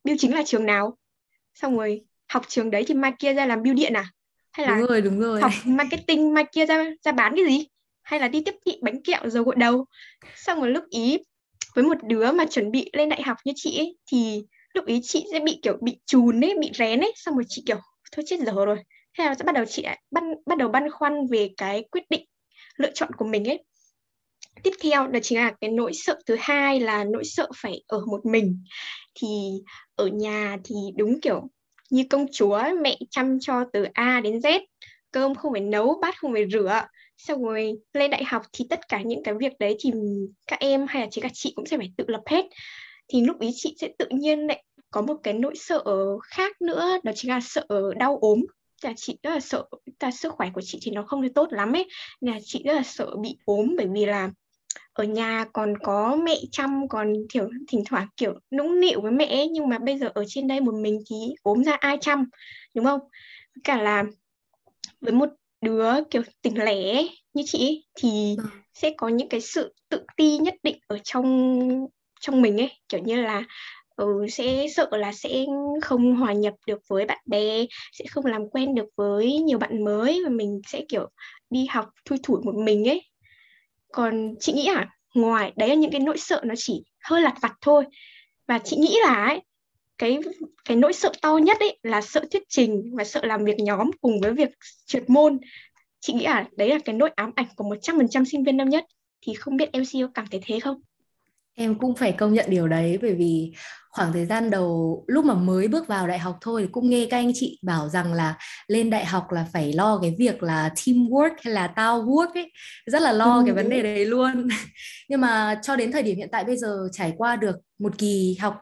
biêu 0.05 0.17
chính 0.19 0.35
là 0.35 0.43
trường 0.47 0.67
nào? 0.67 0.97
Xong 1.55 1.77
rồi 1.77 2.05
học 2.29 2.43
trường 2.49 2.71
đấy 2.71 2.85
thì 2.87 2.95
mai 2.95 3.13
kia 3.19 3.35
ra 3.35 3.47
làm 3.47 3.63
biêu 3.63 3.75
điện 3.75 3.93
à? 3.93 4.11
Hay 4.53 4.67
là 4.67 4.77
đúng 4.79 4.87
rồi 4.87 5.01
đúng 5.01 5.21
rồi. 5.21 5.43
Học 5.43 5.53
marketing 5.65 6.35
mai 6.35 6.45
kia 6.53 6.67
ra 6.67 6.85
ra 7.03 7.13
bán 7.13 7.37
cái 7.37 7.45
gì? 7.45 7.67
Hay 8.03 8.21
là 8.21 8.29
đi 8.29 8.43
tiếp 8.45 8.55
thị 8.67 8.79
bánh 8.83 9.03
kẹo 9.03 9.31
dầu 9.31 9.45
gội 9.45 9.55
đầu. 9.59 9.87
Xong 10.35 10.61
rồi 10.61 10.71
lúc 10.71 10.85
ý 10.91 11.19
với 11.77 11.85
một 11.85 11.97
đứa 12.03 12.33
mà 12.33 12.47
chuẩn 12.47 12.71
bị 12.71 12.91
lên 12.93 13.09
đại 13.09 13.23
học 13.23 13.37
như 13.45 13.53
chị 13.57 13.79
ấy, 13.79 13.97
thì 14.07 14.45
lúc 14.75 14.87
ý 14.87 15.01
chị 15.03 15.27
sẽ 15.33 15.41
bị, 15.41 15.59
kiểu, 15.63 15.77
bị 15.83 15.99
chùn 16.07 16.45
ấy, 16.45 16.55
bị 16.61 16.71
rén 16.75 17.01
ấy, 17.01 17.13
xong 17.17 17.35
rồi 17.35 17.45
chị, 17.49 17.63
kiểu, 17.67 17.77
thôi 18.13 18.25
chết 18.29 18.41
giờ 18.41 18.53
rồi. 18.53 18.79
Thế 19.19 19.25
là 19.25 19.35
sẽ 19.35 19.45
bắt 19.45 19.55
đầu 19.55 19.65
chị 19.65 19.83
lại 19.83 20.03
bắt 20.11 20.23
bắt 20.47 20.59
đầu 20.59 20.69
băn 20.69 20.91
khoăn 20.91 21.27
về 21.27 21.51
cái 21.57 21.85
quyết 21.91 22.03
định, 22.11 22.25
lựa 22.77 22.91
chọn 22.95 23.13
của 23.17 23.25
mình 23.25 23.45
ấy. 23.49 23.65
Tiếp 24.63 24.71
theo 24.83 25.07
đó 25.07 25.21
chính 25.23 25.39
là 25.39 25.53
cái 25.61 25.71
nỗi 25.71 25.93
sợ 25.95 26.19
thứ 26.27 26.37
hai 26.41 26.81
là 26.81 27.05
nỗi 27.05 27.25
sợ 27.25 27.49
phải 27.57 27.83
ở 27.87 28.07
một 28.07 28.27
mình. 28.27 28.65
Thì 29.15 29.29
ở 29.97 30.07
nhà 30.07 30.57
thì 30.65 30.75
đúng, 30.97 31.21
kiểu, 31.21 31.49
như 31.91 32.05
công 32.11 32.27
chúa 32.33 32.63
mẹ 32.83 32.99
chăm 33.11 33.39
cho 33.41 33.65
từ 33.73 33.87
A 33.95 34.21
đến 34.21 34.39
Z, 34.39 34.61
cơm 35.11 35.35
không 35.35 35.53
phải 35.53 35.61
nấu, 35.61 35.99
bát 36.03 36.15
không 36.19 36.33
phải 36.33 36.45
rửa 36.53 36.83
xong 37.17 37.45
rồi 37.45 37.73
lên 37.93 38.11
đại 38.11 38.25
học 38.25 38.43
thì 38.53 38.67
tất 38.71 38.89
cả 38.89 39.03
những 39.03 39.23
cái 39.23 39.35
việc 39.35 39.53
đấy 39.59 39.77
thì 39.81 39.91
các 40.47 40.61
em 40.61 40.87
hay 40.89 41.03
là 41.03 41.09
chỉ 41.11 41.21
các 41.21 41.33
chị 41.35 41.53
cũng 41.57 41.67
sẽ 41.67 41.77
phải 41.77 41.93
tự 41.97 42.05
lập 42.09 42.23
hết. 42.27 42.45
Thì 43.09 43.21
lúc 43.21 43.41
ý 43.41 43.51
chị 43.55 43.77
sẽ 43.81 43.89
tự 43.99 44.07
nhiên 44.11 44.47
lại 44.47 44.65
có 44.91 45.03
một 45.03 45.17
cái 45.23 45.35
nỗi 45.35 45.55
sợ 45.57 45.85
khác 46.25 46.63
nữa 46.63 46.99
đó 47.05 47.13
chính 47.15 47.31
là 47.31 47.41
sợ 47.43 47.67
đau 47.97 48.19
ốm. 48.21 48.41
Là 48.83 48.93
chị 48.97 49.19
rất 49.23 49.31
là 49.31 49.41
sợ 49.41 49.65
là 50.01 50.11
sức 50.11 50.33
khỏe 50.33 50.51
của 50.55 50.61
chị 50.65 50.79
thì 50.83 50.91
nó 50.91 51.03
không 51.03 51.23
được 51.23 51.29
tốt 51.35 51.53
lắm 51.53 51.73
ấy. 51.73 51.89
Là 52.21 52.39
chị 52.45 52.63
rất 52.65 52.73
là 52.73 52.83
sợ 52.83 53.17
bị 53.23 53.37
ốm 53.45 53.75
bởi 53.77 53.87
vì 53.93 54.07
là 54.07 54.31
ở 54.93 55.05
nhà 55.05 55.45
còn 55.53 55.79
có 55.79 56.17
mẹ 56.17 56.37
chăm 56.53 56.89
còn 56.89 57.13
kiểu 57.33 57.49
thỉnh 57.69 57.83
thoảng 57.87 58.07
kiểu 58.17 58.35
nũng 58.51 58.81
nịu 58.81 59.01
với 59.01 59.13
mẹ 59.13 59.27
ấy, 59.27 59.49
nhưng 59.49 59.69
mà 59.69 59.79
bây 59.79 59.99
giờ 59.99 60.11
ở 60.15 60.25
trên 60.29 60.47
đây 60.47 60.61
một 60.61 60.75
mình 60.75 60.99
thì 61.11 61.17
ốm 61.43 61.65
ra 61.65 61.73
ai 61.73 61.99
chăm 62.01 62.25
đúng 62.75 62.85
không? 62.85 63.01
Cả 63.65 63.83
là 63.83 64.05
với 65.01 65.13
một 65.13 65.29
đứa 65.67 65.91
kiểu 66.11 66.23
tỉnh 66.43 66.65
lẻ 66.65 67.03
như 67.35 67.43
chị 67.47 67.85
thì 67.95 68.35
ừ. 68.39 68.45
sẽ 68.75 68.91
có 68.97 69.09
những 69.09 69.29
cái 69.29 69.41
sự 69.41 69.75
tự 69.89 70.03
ti 70.17 70.39
nhất 70.39 70.55
định 70.63 70.79
ở 70.87 70.99
trong 71.05 71.69
trong 72.21 72.43
mình 72.43 72.61
ấy. 72.61 72.71
Kiểu 72.89 73.01
như 73.01 73.23
là 73.23 73.43
ừ, 73.97 74.27
sẽ 74.31 74.67
sợ 74.77 74.89
là 74.93 75.13
sẽ 75.13 75.45
không 75.83 76.17
hòa 76.17 76.33
nhập 76.33 76.55
được 76.67 76.79
với 76.89 77.07
bạn 77.07 77.19
bè 77.27 77.67
sẽ 77.93 78.05
không 78.11 78.27
làm 78.27 78.49
quen 78.49 78.75
được 78.75 78.87
với 78.97 79.39
nhiều 79.39 79.59
bạn 79.59 79.85
mới 79.85 80.21
và 80.25 80.31
mình 80.31 80.61
sẽ 80.67 80.85
kiểu 80.89 81.09
đi 81.51 81.67
học 81.71 81.89
thui 82.05 82.19
thủi 82.23 82.41
một 82.43 82.55
mình 82.55 82.89
ấy. 82.89 83.03
Còn 83.93 84.35
chị 84.41 84.53
nghĩ 84.53 84.67
à 84.67 84.89
ngoài 85.15 85.53
đấy 85.57 85.69
là 85.69 85.75
những 85.75 85.91
cái 85.91 86.01
nỗi 86.01 86.19
sợ 86.19 86.41
nó 86.45 86.55
chỉ 86.59 86.85
hơi 87.05 87.23
lặt 87.23 87.35
vặt 87.41 87.53
thôi. 87.61 87.85
Và 88.49 88.59
chị 88.59 88.77
nghĩ 88.77 88.97
là 89.03 89.15
ấy, 89.25 89.41
cái 89.99 90.19
cái 90.65 90.77
nỗi 90.77 90.93
sợ 90.93 91.13
to 91.23 91.39
nhất 91.39 91.57
ấy 91.61 91.79
là 91.83 92.01
sợ 92.01 92.25
thuyết 92.31 92.43
trình 92.49 92.97
và 92.97 93.05
sợ 93.05 93.21
làm 93.25 93.45
việc 93.45 93.59
nhóm 93.59 93.91
cùng 94.01 94.21
với 94.21 94.33
việc 94.33 94.51
trượt 94.87 95.11
môn. 95.11 95.39
Chị 96.01 96.13
nghĩ 96.13 96.25
là 96.25 96.45
đấy 96.57 96.69
là 96.69 96.79
cái 96.85 96.95
nỗi 96.95 97.11
ám 97.15 97.33
ảnh 97.35 97.47
của 97.57 97.65
100% 97.65 98.25
sinh 98.25 98.45
viên 98.45 98.57
năm 98.57 98.69
nhất. 98.69 98.85
Thì 99.27 99.35
không 99.35 99.57
biết 99.57 99.73
MC 99.73 99.93
có 99.93 100.09
cảm 100.15 100.27
thấy 100.31 100.41
thế 100.45 100.61
không? 100.61 100.81
Em 101.55 101.79
cũng 101.79 101.95
phải 101.95 102.13
công 102.13 102.35
nhận 102.35 102.47
điều 102.49 102.69
đấy 102.69 102.99
bởi 103.03 103.15
vì 103.15 103.53
khoảng 103.91 104.13
thời 104.13 104.27
gian 104.27 104.51
đầu 104.51 105.05
lúc 105.07 105.25
mà 105.25 105.35
mới 105.35 105.69
bước 105.69 105.87
vào 105.87 106.07
đại 106.07 106.19
học 106.19 106.39
thôi 106.41 106.63
thì 106.63 106.69
cũng 106.73 106.91
nghe 106.91 107.07
các 107.11 107.17
anh 107.17 107.31
chị 107.35 107.59
bảo 107.63 107.89
rằng 107.89 108.13
là 108.13 108.39
lên 108.69 108.91
đại 108.91 109.05
học 109.05 109.33
là 109.33 109.47
phải 109.53 109.73
lo 109.73 109.99
cái 110.03 110.15
việc 110.19 110.43
là 110.43 110.71
teamwork 110.75 111.35
hay 111.43 111.55
là 111.55 111.67
tao 111.67 112.03
work 112.03 112.35
ấy. 112.35 112.53
Rất 112.87 113.03
là 113.03 113.13
lo 113.13 113.39
ừ, 113.39 113.43
cái 113.47 113.55
vấn 113.55 113.71
đề 113.71 113.83
đấy 113.83 114.07
luôn. 114.07 114.49
Nhưng 115.09 115.21
mà 115.21 115.61
cho 115.63 115.77
đến 115.77 115.93
thời 115.93 116.03
điểm 116.03 116.17
hiện 116.17 116.29
tại 116.33 116.45
bây 116.45 116.57
giờ 116.57 116.89
trải 116.93 117.13
qua 117.17 117.37
được 117.37 117.57
một 117.79 117.99
kỳ 117.99 118.37
học 118.41 118.57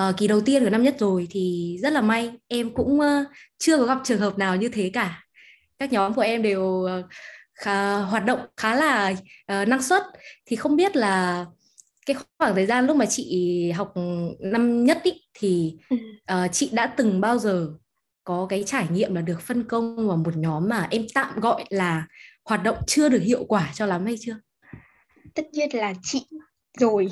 uh, 0.00 0.16
kỳ 0.16 0.28
đầu 0.28 0.40
tiên 0.40 0.64
của 0.64 0.70
năm 0.70 0.82
nhất 0.82 0.96
rồi 0.98 1.26
thì 1.30 1.76
rất 1.82 1.92
là 1.92 2.00
may 2.00 2.32
em 2.48 2.74
cũng 2.74 3.00
uh, 3.00 3.26
chưa 3.58 3.76
có 3.76 3.84
gặp 3.84 3.98
trường 4.04 4.20
hợp 4.20 4.38
nào 4.38 4.56
như 4.56 4.68
thế 4.68 4.90
cả. 4.94 5.22
Các 5.78 5.92
nhóm 5.92 6.14
của 6.14 6.22
em 6.22 6.42
đều 6.42 6.62
uh, 6.62 7.04
khá, 7.54 7.98
hoạt 7.98 8.24
động 8.24 8.40
khá 8.56 8.74
là 8.74 9.14
uh, 9.52 9.68
năng 9.68 9.82
suất. 9.82 10.02
Thì 10.46 10.56
không 10.56 10.76
biết 10.76 10.96
là 10.96 11.46
cái 12.06 12.16
khoảng 12.38 12.54
thời 12.54 12.66
gian 12.66 12.86
lúc 12.86 12.96
mà 12.96 13.06
chị 13.06 13.70
học 13.70 13.94
năm 14.40 14.84
nhất 14.84 15.00
ý, 15.02 15.12
thì 15.34 15.76
uh, 16.32 16.52
chị 16.52 16.70
đã 16.72 16.86
từng 16.86 17.20
bao 17.20 17.38
giờ 17.38 17.68
có 18.24 18.46
cái 18.50 18.64
trải 18.66 18.86
nghiệm 18.90 19.14
là 19.14 19.20
được 19.20 19.40
phân 19.40 19.64
công 19.64 20.08
vào 20.08 20.16
một 20.16 20.36
nhóm 20.36 20.68
mà 20.68 20.86
em 20.90 21.06
tạm 21.14 21.40
gọi 21.40 21.64
là 21.70 22.06
hoạt 22.44 22.62
động 22.62 22.76
chưa 22.86 23.08
được 23.08 23.22
hiệu 23.22 23.44
quả 23.44 23.72
cho 23.74 23.86
lắm 23.86 24.04
hay 24.04 24.16
chưa? 24.20 24.36
tất 25.36 25.46
nhiên 25.52 25.68
là 25.72 25.94
chị 26.02 26.26
rồi 26.78 27.08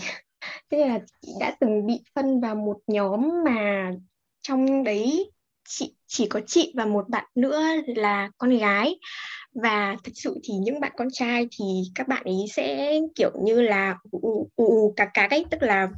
tức 0.70 0.76
là 0.78 1.00
chị 1.22 1.32
đã 1.40 1.56
từng 1.60 1.86
bị 1.86 2.00
phân 2.14 2.40
vào 2.40 2.54
một 2.54 2.78
nhóm 2.86 3.30
mà 3.44 3.90
trong 4.42 4.84
đấy 4.84 5.30
chị 5.68 5.94
chỉ 6.06 6.26
có 6.28 6.40
chị 6.46 6.72
và 6.76 6.86
một 6.86 7.08
bạn 7.08 7.24
nữa 7.34 7.62
là 7.86 8.30
con 8.38 8.58
gái. 8.58 8.98
Và 9.54 9.96
thực 10.04 10.12
sự 10.14 10.40
thì 10.42 10.54
những 10.54 10.80
bạn 10.80 10.92
con 10.96 11.08
trai 11.12 11.48
thì 11.58 11.64
các 11.94 12.08
bạn 12.08 12.24
ấy 12.24 12.36
sẽ 12.52 12.98
kiểu 13.14 13.30
như 13.44 13.62
là 13.62 13.96
ù 14.10 14.48
ù 14.56 14.94
cạc 14.96 15.08
cả 15.14 15.26
đấy. 15.26 15.44
Tức 15.50 15.62
là 15.62 15.88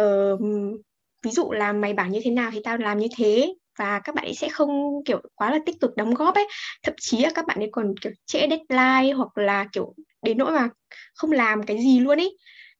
uh, 0.00 0.40
ví 1.22 1.30
dụ 1.30 1.52
là 1.52 1.72
mày 1.72 1.92
bảo 1.92 2.08
như 2.08 2.20
thế 2.24 2.30
nào 2.30 2.50
thì 2.52 2.60
tao 2.64 2.78
làm 2.78 2.98
như 2.98 3.08
thế. 3.16 3.54
Và 3.78 4.00
các 4.04 4.14
bạn 4.14 4.24
ấy 4.24 4.34
sẽ 4.34 4.48
không 4.48 5.04
kiểu 5.04 5.20
quá 5.34 5.50
là 5.50 5.58
tích 5.66 5.80
cực 5.80 5.96
đóng 5.96 6.14
góp 6.14 6.34
ấy. 6.34 6.46
Thậm 6.82 6.94
chí 7.00 7.18
là 7.18 7.30
các 7.34 7.46
bạn 7.46 7.58
ấy 7.58 7.68
còn 7.72 7.94
kiểu 8.00 8.12
trễ 8.26 8.38
deadline 8.50 9.12
hoặc 9.12 9.38
là 9.38 9.66
kiểu 9.72 9.94
đến 10.22 10.38
nỗi 10.38 10.52
mà 10.52 10.68
không 11.14 11.32
làm 11.32 11.62
cái 11.62 11.78
gì 11.78 12.00
luôn 12.00 12.18
ấy 12.18 12.36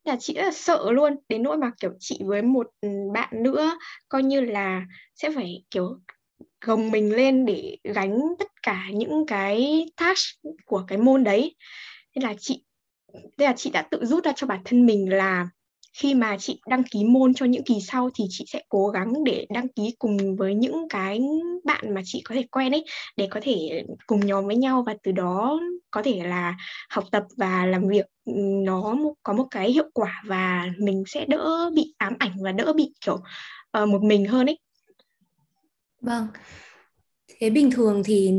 là 0.06 0.16
chị 0.20 0.34
rất 0.34 0.42
là 0.42 0.52
sợ 0.52 0.90
luôn, 0.92 1.16
đến 1.28 1.42
nỗi 1.42 1.56
mà, 1.56 1.70
kiểu, 1.80 1.90
chị 2.00 2.20
với 2.26 2.42
một 2.42 2.66
ừ, 2.80 2.88
bạn 3.14 3.42
nữa 3.42 3.78
coi 4.08 4.22
như 4.22 4.40
là 4.40 4.82
sẽ 5.14 5.30
phải, 5.34 5.64
kiểu, 5.70 6.00
gồng 6.60 6.90
mình 6.90 7.12
lên 7.16 7.46
để 7.46 7.76
gánh 7.84 8.20
tất 8.38 8.48
cả 8.62 8.86
những 8.94 9.26
cái 9.26 9.86
task 9.96 10.24
của 10.66 10.84
cái 10.88 10.98
môn 10.98 11.24
đấy. 11.24 11.56
Nên 12.14 12.22
là 12.22 12.34
chị 12.38 12.64
nên 13.38 13.46
là 13.46 13.52
chị 13.56 13.70
đã 13.70 13.82
tự 13.82 14.04
rút 14.04 14.24
ra 14.24 14.32
cho 14.36 14.46
bản 14.46 14.60
thân 14.64 14.86
mình 14.86 15.12
là 15.12 15.48
khi 15.96 16.14
mà 16.14 16.36
chị 16.38 16.60
đăng 16.66 16.82
ký 16.82 17.04
môn 17.04 17.34
cho 17.34 17.46
những 17.46 17.64
kỳ 17.64 17.80
sau 17.80 18.10
thì 18.14 18.24
chị 18.28 18.44
sẽ 18.48 18.62
cố 18.68 18.88
gắng 18.88 19.24
để 19.24 19.46
đăng 19.50 19.68
ký 19.68 19.94
cùng 19.98 20.36
với 20.36 20.54
những 20.54 20.88
cái 20.88 21.20
bạn 21.64 21.94
mà 21.94 22.00
chị 22.04 22.22
có 22.24 22.34
thể 22.34 22.42
quen 22.42 22.74
ấy 22.74 22.84
để 23.16 23.28
có 23.30 23.40
thể 23.42 23.84
cùng 24.06 24.26
nhóm 24.26 24.46
với 24.46 24.56
nhau 24.56 24.82
và 24.86 24.94
từ 25.02 25.12
đó 25.12 25.60
có 25.90 26.02
thể 26.02 26.22
là 26.24 26.56
học 26.90 27.04
tập 27.12 27.22
và 27.36 27.66
làm 27.66 27.88
việc 27.88 28.06
nó 28.64 28.96
có 29.22 29.32
một 29.32 29.46
cái 29.50 29.72
hiệu 29.72 29.90
quả 29.94 30.22
và 30.26 30.66
mình 30.78 31.04
sẽ 31.06 31.24
đỡ 31.28 31.70
bị 31.74 31.94
ám 31.98 32.16
ảnh 32.18 32.32
và 32.40 32.52
đỡ 32.52 32.72
bị 32.72 32.92
kiểu 33.00 33.14
uh, 33.82 33.88
một 33.88 34.02
mình 34.02 34.26
hơn 34.26 34.46
ấy. 34.46 34.58
Vâng. 36.00 36.26
Thế 37.40 37.50
bình 37.50 37.70
thường 37.70 38.02
thì 38.04 38.32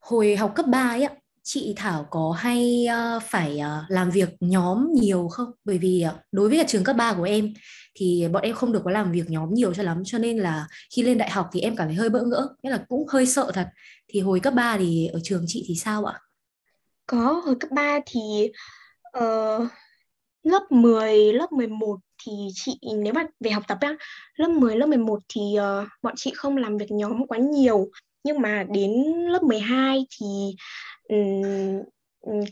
hồi 0.00 0.36
học 0.36 0.52
cấp 0.54 0.66
3 0.66 0.88
ấy 0.88 1.02
ạ, 1.02 1.14
chị 1.52 1.72
Thảo 1.76 2.06
có 2.10 2.34
hay 2.38 2.86
uh, 3.16 3.22
phải 3.22 3.60
uh, 3.60 3.90
làm 3.90 4.10
việc 4.10 4.28
nhóm 4.40 4.92
nhiều 4.92 5.28
không? 5.28 5.50
Bởi 5.64 5.78
vì 5.78 6.04
uh, 6.08 6.20
đối 6.32 6.48
với 6.48 6.64
trường 6.68 6.84
cấp 6.84 6.96
3 6.96 7.14
của 7.14 7.22
em 7.22 7.54
thì 7.94 8.28
bọn 8.32 8.42
em 8.42 8.54
không 8.54 8.72
được 8.72 8.80
có 8.84 8.90
làm 8.90 9.12
việc 9.12 9.30
nhóm 9.30 9.54
nhiều 9.54 9.74
cho 9.74 9.82
lắm 9.82 10.02
cho 10.04 10.18
nên 10.18 10.38
là 10.38 10.66
khi 10.96 11.02
lên 11.02 11.18
đại 11.18 11.30
học 11.30 11.48
thì 11.52 11.60
em 11.60 11.76
cảm 11.76 11.86
thấy 11.86 11.96
hơi 11.96 12.10
bỡ 12.10 12.22
ngỡ, 12.22 12.48
nghĩa 12.62 12.70
là 12.70 12.84
cũng 12.88 13.06
hơi 13.08 13.26
sợ 13.26 13.50
thật. 13.54 13.68
Thì 14.08 14.20
hồi 14.20 14.40
cấp 14.40 14.54
3 14.54 14.76
thì 14.78 15.06
ở 15.06 15.20
trường 15.22 15.44
chị 15.46 15.64
thì 15.68 15.74
sao 15.74 16.04
ạ? 16.04 16.20
Có, 17.06 17.42
hồi 17.44 17.54
cấp 17.60 17.70
3 17.70 17.98
thì 18.06 18.50
uh, 19.18 19.68
lớp 20.42 20.62
10, 20.70 21.32
lớp 21.32 21.52
11 21.52 21.96
thì 22.24 22.32
chị 22.54 22.78
nếu 23.02 23.12
mà 23.12 23.24
về 23.40 23.50
học 23.50 23.62
tập 23.68 23.78
á, 23.80 23.96
lớp 24.36 24.48
10, 24.48 24.76
lớp 24.76 24.86
11 24.86 25.18
thì 25.28 25.40
uh, 25.58 25.88
bọn 26.02 26.14
chị 26.16 26.32
không 26.34 26.56
làm 26.56 26.78
việc 26.78 26.90
nhóm 26.90 27.26
quá 27.26 27.38
nhiều 27.38 27.90
nhưng 28.24 28.40
mà 28.40 28.64
đến 28.74 28.90
lớp 29.28 29.42
12 29.42 30.06
thì 30.18 30.26
um, 31.10 31.82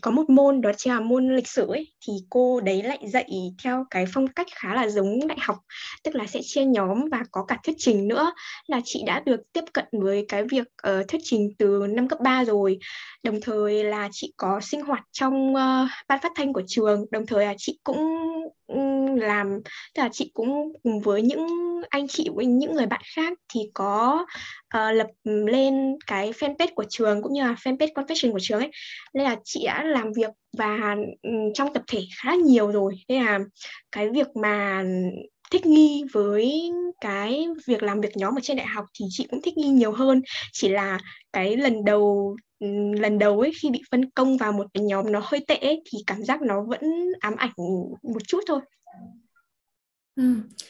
có 0.01 0.11
một 0.11 0.29
môn 0.29 0.61
đó 0.61 0.71
chính 0.77 0.93
là 0.93 0.99
môn 0.99 1.35
lịch 1.35 1.47
sử 1.47 1.67
ấy 1.67 1.93
thì 2.07 2.13
cô 2.29 2.59
đấy 2.59 2.83
lại 2.83 2.99
dạy 3.07 3.29
theo 3.63 3.85
cái 3.91 4.05
phong 4.13 4.27
cách 4.27 4.47
khá 4.55 4.75
là 4.75 4.87
giống 4.87 5.27
đại 5.27 5.37
học 5.41 5.57
tức 6.03 6.15
là 6.15 6.25
sẽ 6.27 6.39
chia 6.43 6.65
nhóm 6.65 7.09
và 7.11 7.23
có 7.31 7.45
cả 7.47 7.57
thuyết 7.63 7.75
trình 7.77 8.07
nữa. 8.07 8.31
Là 8.67 8.81
chị 8.85 9.03
đã 9.05 9.19
được 9.25 9.39
tiếp 9.53 9.63
cận 9.73 9.85
với 9.91 10.25
cái 10.27 10.43
việc 10.43 10.67
uh, 10.89 11.07
thuyết 11.07 11.21
trình 11.23 11.49
từ 11.57 11.87
năm 11.89 12.07
cấp 12.07 12.19
3 12.23 12.45
rồi. 12.45 12.79
Đồng 13.23 13.41
thời 13.41 13.83
là 13.83 14.09
chị 14.11 14.33
có 14.37 14.59
sinh 14.61 14.81
hoạt 14.81 15.03
trong 15.11 15.53
uh, 15.53 15.89
ban 16.07 16.19
phát 16.21 16.31
thanh 16.35 16.53
của 16.53 16.63
trường. 16.67 17.05
Đồng 17.11 17.25
thời 17.25 17.45
là 17.45 17.53
chị 17.57 17.79
cũng 17.83 17.97
um, 18.67 18.98
làm 19.15 19.59
tức 19.95 20.01
là 20.03 20.09
chị 20.11 20.31
cũng 20.33 20.73
cùng 20.83 20.99
với 20.99 21.21
những 21.21 21.47
anh 21.89 22.07
chị 22.07 22.29
với 22.35 22.45
những 22.45 22.73
người 22.73 22.85
bạn 22.85 23.01
khác 23.15 23.33
thì 23.53 23.61
có 23.73 24.25
uh, 24.77 24.95
lập 24.95 25.07
lên 25.23 25.97
cái 26.07 26.31
fanpage 26.31 26.73
của 26.75 26.85
trường 26.89 27.21
cũng 27.21 27.33
như 27.33 27.41
là 27.41 27.55
fanpage 27.63 27.93
confession 27.93 28.31
của 28.31 28.39
trường 28.41 28.59
ấy. 28.59 28.71
Nên 29.13 29.23
là 29.23 29.35
chị 29.43 29.63
đã 29.65 29.83
làm 29.83 30.13
việc 30.13 30.29
và 30.57 30.95
um, 31.21 31.53
trong 31.53 31.73
tập 31.73 31.83
thể 31.87 31.99
khá 32.17 32.31
là 32.31 32.37
nhiều 32.45 32.71
rồi. 32.71 32.95
Nên 33.07 33.25
là 33.25 33.39
cái 33.91 34.09
việc 34.09 34.27
mà 34.35 34.83
thích 35.51 35.65
nghi 35.65 36.03
với 36.13 36.71
cái 37.01 37.47
việc 37.67 37.83
làm 37.83 38.01
việc 38.01 38.17
nhóm 38.17 38.37
ở 38.37 38.41
trên 38.43 38.57
đại 38.57 38.67
học 38.67 38.85
thì 38.99 39.05
chị 39.09 39.27
cũng 39.29 39.41
thích 39.41 39.57
nghi 39.57 39.69
nhiều 39.69 39.91
hơn. 39.91 40.21
Chỉ 40.53 40.69
là 40.69 40.99
cái 41.33 41.57
lần 41.57 41.85
đầu 41.85 42.35
ừ, 42.59 42.67
lần 42.99 43.19
đầu 43.19 43.39
ấy 43.39 43.51
khi 43.61 43.69
bị 43.69 43.81
phân 43.91 44.09
công 44.09 44.37
vào 44.37 44.51
một 44.51 44.65
cái 44.73 44.83
nhóm 44.83 45.11
nó 45.11 45.21
hơi 45.23 45.45
tệ 45.47 45.55
ấy, 45.55 45.81
thì 45.91 45.97
cảm 46.07 46.23
giác 46.23 46.41
nó 46.41 46.63
vẫn 46.67 46.81
ám 47.19 47.35
ảnh 47.35 47.51
một 48.03 48.21
chút 48.27 48.39
thôi. 48.47 48.59
Ừ. 50.15 50.23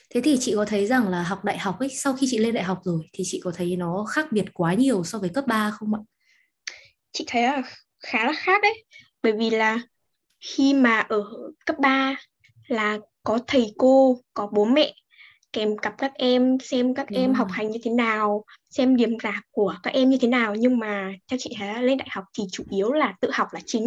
Thế 0.09 0.21
thì 0.21 0.38
chị 0.39 0.53
có 0.55 0.65
thấy 0.65 0.88
rằng 0.88 1.07
là 1.07 1.23
học 1.23 1.45
đại 1.45 1.57
học 1.57 1.79
ấy 1.79 1.89
sau 1.89 2.13
khi 2.13 2.27
chị 2.29 2.38
lên 2.38 2.53
đại 2.53 2.63
học 2.63 2.79
rồi 2.83 3.09
thì 3.13 3.23
chị 3.27 3.41
có 3.43 3.51
thấy 3.55 3.75
nó 3.75 4.05
khác 4.05 4.31
biệt 4.31 4.45
quá 4.53 4.73
nhiều 4.73 5.03
so 5.03 5.19
với 5.19 5.29
cấp 5.29 5.43
3 5.47 5.71
không 5.71 5.93
ạ? 5.93 5.99
Chị 7.11 7.23
thấy 7.27 7.43
là 7.43 7.61
khá 7.99 8.25
là 8.25 8.33
khác 8.38 8.61
đấy. 8.61 8.85
Bởi 9.23 9.33
vì 9.33 9.49
là 9.49 9.79
khi 10.39 10.73
mà 10.73 10.99
ở 10.99 11.23
cấp 11.65 11.75
3 11.79 12.15
là 12.67 12.97
có 13.23 13.39
thầy 13.47 13.73
cô, 13.77 14.21
có 14.33 14.47
bố 14.53 14.65
mẹ 14.65 14.93
kèm 15.53 15.77
cặp 15.77 15.98
các 15.98 16.12
em 16.15 16.58
xem 16.63 16.94
các 16.94 17.12
Đúng 17.12 17.20
em 17.20 17.27
rồi. 17.27 17.36
học 17.36 17.48
hành 17.51 17.72
như 17.72 17.79
thế 17.84 17.91
nào 17.91 18.44
xem 18.70 18.96
điểm 18.96 19.18
rạp 19.24 19.44
của 19.51 19.75
các 19.84 19.94
em 19.94 20.10
như 20.10 20.18
thế 20.22 20.27
nào. 20.27 20.56
Nhưng 20.56 20.79
mà 20.79 21.13
theo 21.32 21.38
chị 21.39 21.56
thấy 21.60 21.84
lên 21.84 21.98
đại 21.98 22.08
học 22.12 22.24
thì 22.38 22.44
chủ 22.51 22.63
yếu 22.70 22.91
là 22.91 23.13
tự 23.22 23.29
học 23.34 23.48
là 23.51 23.60
chính. 23.65 23.86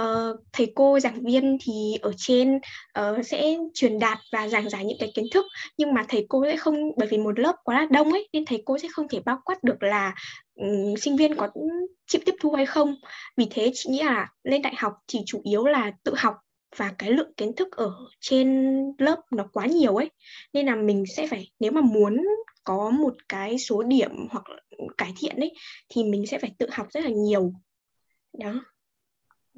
Uh, 0.00 0.36
thầy 0.52 0.72
cô 0.74 1.00
giảng 1.00 1.24
viên 1.24 1.58
thì 1.64 1.98
ở 2.02 2.12
trên 2.16 2.56
uh, 2.98 3.26
sẽ 3.26 3.58
truyền 3.74 3.98
đạt 3.98 4.18
và 4.32 4.48
giảng 4.48 4.70
giải 4.70 4.84
những 4.84 4.98
cái 5.00 5.12
kiến 5.14 5.24
thức. 5.32 5.46
Nhưng 5.78 5.94
mà 5.94 6.04
thầy 6.08 6.26
cô 6.28 6.44
sẽ 6.44 6.56
không 6.56 6.74
bởi 6.96 7.08
vì 7.08 7.18
một 7.18 7.38
lớp 7.38 7.56
quá 7.64 7.80
là 7.80 7.86
đông 7.90 8.12
ấy 8.12 8.28
nên 8.32 8.44
thầy 8.44 8.62
cô 8.64 8.78
sẽ 8.78 8.88
không 8.92 9.08
thể 9.08 9.20
bao 9.24 9.38
quát 9.44 9.64
được 9.64 9.82
là 9.82 10.14
um, 10.54 10.94
sinh 11.00 11.16
viên 11.16 11.36
có 11.36 11.48
chịu 12.06 12.20
tiếp 12.26 12.34
thu 12.40 12.52
hay 12.52 12.66
không. 12.66 12.94
Vì 13.36 13.46
thế 13.50 13.70
chị 13.74 13.90
nghĩ 13.90 14.02
là 14.02 14.28
lên 14.44 14.62
đại 14.62 14.74
học 14.76 14.92
thì 15.08 15.18
chủ 15.26 15.40
yếu 15.44 15.64
là 15.64 15.92
tự 16.04 16.14
học 16.16 16.34
và 16.76 16.94
cái 16.98 17.10
lượng 17.10 17.32
kiến 17.36 17.52
thức 17.56 17.68
ở 17.76 17.92
trên 18.20 18.76
lớp 18.98 19.20
nó 19.30 19.48
quá 19.52 19.66
nhiều 19.66 19.96
ấy 19.96 20.10
nên 20.52 20.66
là 20.66 20.76
mình 20.76 21.04
sẽ 21.16 21.26
phải 21.26 21.50
nếu 21.60 21.72
mà 21.72 21.80
muốn 21.80 22.24
có 22.64 22.90
một 22.90 23.14
cái 23.28 23.58
số 23.58 23.82
điểm 23.82 24.10
hoặc 24.30 24.44
cải 24.98 25.12
thiện 25.18 25.36
ấy 25.36 25.54
thì 25.88 26.04
mình 26.04 26.26
sẽ 26.26 26.38
phải 26.38 26.50
tự 26.58 26.68
học 26.72 26.86
rất 26.90 27.04
là 27.04 27.10
nhiều. 27.10 27.52
Đó. 28.38 28.64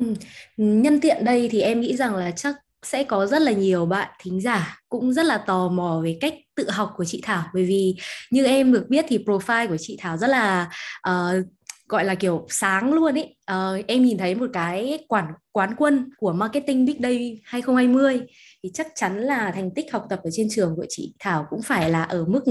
Ừ. 0.00 0.14
nhân 0.56 1.00
tiện 1.00 1.24
đây 1.24 1.48
thì 1.52 1.60
em 1.60 1.80
nghĩ 1.80 1.96
rằng 1.96 2.14
là 2.14 2.30
chắc 2.30 2.56
sẽ 2.82 3.04
có 3.04 3.26
rất 3.26 3.42
là 3.42 3.52
nhiều 3.52 3.86
bạn 3.86 4.08
thính 4.20 4.40
giả 4.40 4.80
cũng 4.88 5.12
rất 5.12 5.26
là 5.26 5.38
tò 5.38 5.68
mò 5.68 6.00
về 6.04 6.18
cách 6.20 6.34
tự 6.54 6.70
học 6.70 6.92
của 6.96 7.04
chị 7.04 7.20
Thảo. 7.24 7.44
Bởi 7.54 7.64
vì 7.64 7.96
như 8.30 8.44
em 8.44 8.72
được 8.72 8.86
biết 8.88 9.04
thì 9.08 9.18
profile 9.18 9.68
của 9.68 9.76
chị 9.80 9.96
Thảo 10.00 10.16
rất 10.16 10.26
là 10.26 10.70
uh, 11.08 11.46
gọi 11.88 12.04
là 12.04 12.14
kiểu 12.14 12.47
sáng 12.49 12.92
luôn 12.92 13.14
ý 13.14 13.23
uh, 13.23 13.87
em 13.87 14.04
nhìn 14.04 14.18
thấy 14.18 14.35
một 14.35 14.50
cái 14.52 15.04
quản 15.09 15.33
quán 15.52 15.75
quân 15.78 16.11
của 16.16 16.33
marketing 16.33 16.85
big 16.85 16.97
day 17.02 17.40
2020 17.45 18.21
thì 18.62 18.71
chắc 18.75 18.87
chắn 18.95 19.18
là 19.18 19.50
thành 19.54 19.71
tích 19.75 19.92
học 19.92 20.07
tập 20.09 20.21
ở 20.25 20.30
trên 20.33 20.49
trường 20.50 20.76
của 20.76 20.87
chị 20.88 21.14
Thảo 21.18 21.47
cũng 21.50 21.62
phải 21.62 21.90
là 21.90 22.02
ở 22.02 22.25
mức 22.25 22.45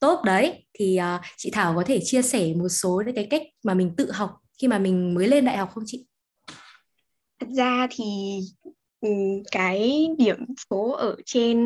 tốt 0.00 0.22
đấy 0.24 0.66
thì 0.78 0.98
uh, 1.16 1.20
chị 1.36 1.50
Thảo 1.50 1.74
có 1.76 1.82
thể 1.86 2.00
chia 2.04 2.22
sẻ 2.22 2.54
một 2.54 2.68
số 2.68 3.02
những 3.06 3.14
cái 3.14 3.26
cách 3.30 3.42
mà 3.64 3.74
mình 3.74 3.94
tự 3.96 4.12
học 4.12 4.30
khi 4.62 4.68
mà 4.68 4.78
mình 4.78 5.14
mới 5.14 5.28
lên 5.28 5.44
đại 5.44 5.56
học 5.56 5.70
không 5.74 5.84
chị? 5.86 6.06
Thật 7.40 7.46
ra 7.56 7.86
thì 7.90 8.04
ừ, 9.00 9.08
cái 9.52 10.08
điểm 10.18 10.36
số 10.70 10.90
ở 10.90 11.16
trên 11.24 11.58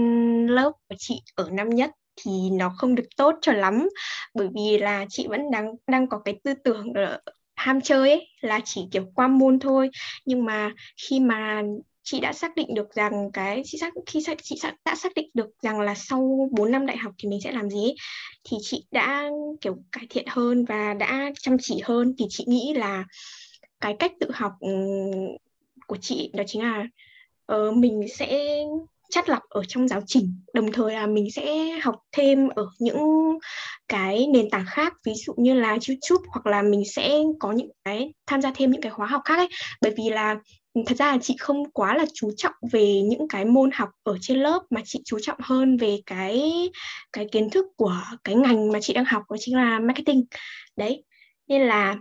lớp 0.47 0.73
của 0.89 0.97
chị 0.99 1.23
ở 1.35 1.51
năm 1.51 1.69
nhất 1.69 1.91
thì 2.23 2.31
nó 2.53 2.69
không 2.77 2.95
được 2.95 3.07
tốt 3.17 3.35
cho 3.43 3.53
lắm. 3.53 3.89
Bởi 4.35 4.49
vì 4.55 4.79
là 4.79 5.07
chị 5.09 5.27
vẫn 5.29 5.51
đang 5.51 5.75
đang 5.87 6.07
có 6.09 6.19
cái 6.25 6.41
tư 6.45 6.55
tưởng 6.65 6.93
ờ, 6.95 7.21
ham 7.57 7.81
chơi 7.81 8.11
ấy 8.11 8.29
là 8.41 8.61
chỉ 8.65 8.83
kiểu 8.91 9.05
qua 9.15 9.29
môn 9.29 9.59
thôi. 9.59 9.91
Nhưng 10.25 10.45
mà 10.45 10.71
khi 11.09 11.21
mà 11.21 11.63
chị 12.03 12.21
đã 12.21 12.33
xác 12.33 12.57
định 12.57 12.75
được 12.75 12.95
rằng 12.95 13.31
cái 13.33 13.63
chị 13.65 13.79
xác 13.79 13.93
khi 14.07 14.21
chị 14.43 14.57
đã 14.85 14.95
xác 14.95 15.13
định 15.15 15.31
được 15.35 15.51
rằng 15.63 15.81
là 15.81 15.95
sau 15.95 16.49
4 16.53 16.71
năm 16.71 16.87
đại 16.87 16.97
học 16.97 17.13
thì 17.19 17.29
mình 17.29 17.41
sẽ 17.45 17.53
làm 17.53 17.71
gì 17.71 17.79
ấy, 17.79 17.95
thì 18.45 18.57
chị 18.61 18.87
đã 18.91 19.31
kiểu 19.61 19.77
cải 19.93 20.07
thiện 20.11 20.25
hơn 20.29 20.65
và 20.65 20.95
đã 20.95 21.31
chăm 21.41 21.57
chỉ 21.61 21.81
hơn. 21.85 22.15
Thì 22.19 22.25
chị 22.29 22.45
nghĩ 22.47 22.75
là 22.77 23.05
cái 23.81 23.97
cách 23.99 24.13
tự 24.21 24.31
học 24.35 24.53
của 25.87 25.97
chị 26.01 26.31
đó 26.35 26.45
chính 26.47 26.63
là 26.63 26.85
uh, 27.53 27.77
mình 27.77 28.07
sẽ 28.15 28.59
chắt 29.11 29.29
lọc 29.29 29.43
ở 29.49 29.65
trong 29.69 29.89
giáo 29.89 30.01
trình. 30.07 30.35
Đồng 30.55 30.73
thời 30.73 30.95
là 30.95 31.07
mình 31.07 31.31
sẽ 31.31 31.71
học 31.83 31.95
thêm 32.13 32.49
ở 32.49 32.67
những 32.79 32.99
cái 33.89 34.27
nền 34.35 34.51
tảng 34.51 34.65
khác 34.69 34.93
ví 35.05 35.13
dụ 35.27 35.35
như 35.39 35.55
là 35.55 35.69
YouTube 35.69 36.27
hoặc 36.29 36.47
là 36.47 36.63
mình 36.63 36.83
sẽ 36.95 37.19
có 37.41 37.53
những 37.53 37.71
cái 37.85 38.13
tham 38.27 38.43
gia 38.43 38.53
thêm 38.55 38.71
những 38.71 38.81
cái 38.81 38.93
khóa 38.93 39.07
học 39.07 39.23
khác 39.25 39.37
ấy. 39.37 39.49
Bởi 39.83 39.95
vì 39.97 40.11
là 40.11 40.37
ừ, 40.75 40.81
thật 40.87 40.99
ra 40.99 41.13
là 41.13 41.19
chị 41.23 41.37
không 41.39 41.71
quá 41.71 41.97
là 41.97 42.05
chú 42.15 42.31
trọng 42.37 42.55
về 42.73 43.01
những 43.03 43.29
cái 43.29 43.45
môn 43.45 43.71
học 43.75 43.89
ở 44.03 44.19
trên 44.21 44.39
lớp 44.39 44.63
mà 44.71 44.81
chị 44.85 45.03
chú 45.05 45.19
trọng 45.23 45.39
hơn 45.43 45.77
về 45.77 46.01
cái 46.07 46.53
cái 47.13 47.27
kiến 47.33 47.51
thức 47.51 47.67
của 47.77 48.03
cái 48.25 48.35
ngành 48.35 48.73
mà 48.73 48.79
chị 48.83 48.93
đang 48.93 49.05
học 49.05 49.23
đó 49.31 49.37
chính 49.41 49.57
là 49.57 49.79
marketing. 49.79 50.25
Đấy 50.77 51.05
nên 51.49 51.63
là 51.63 51.97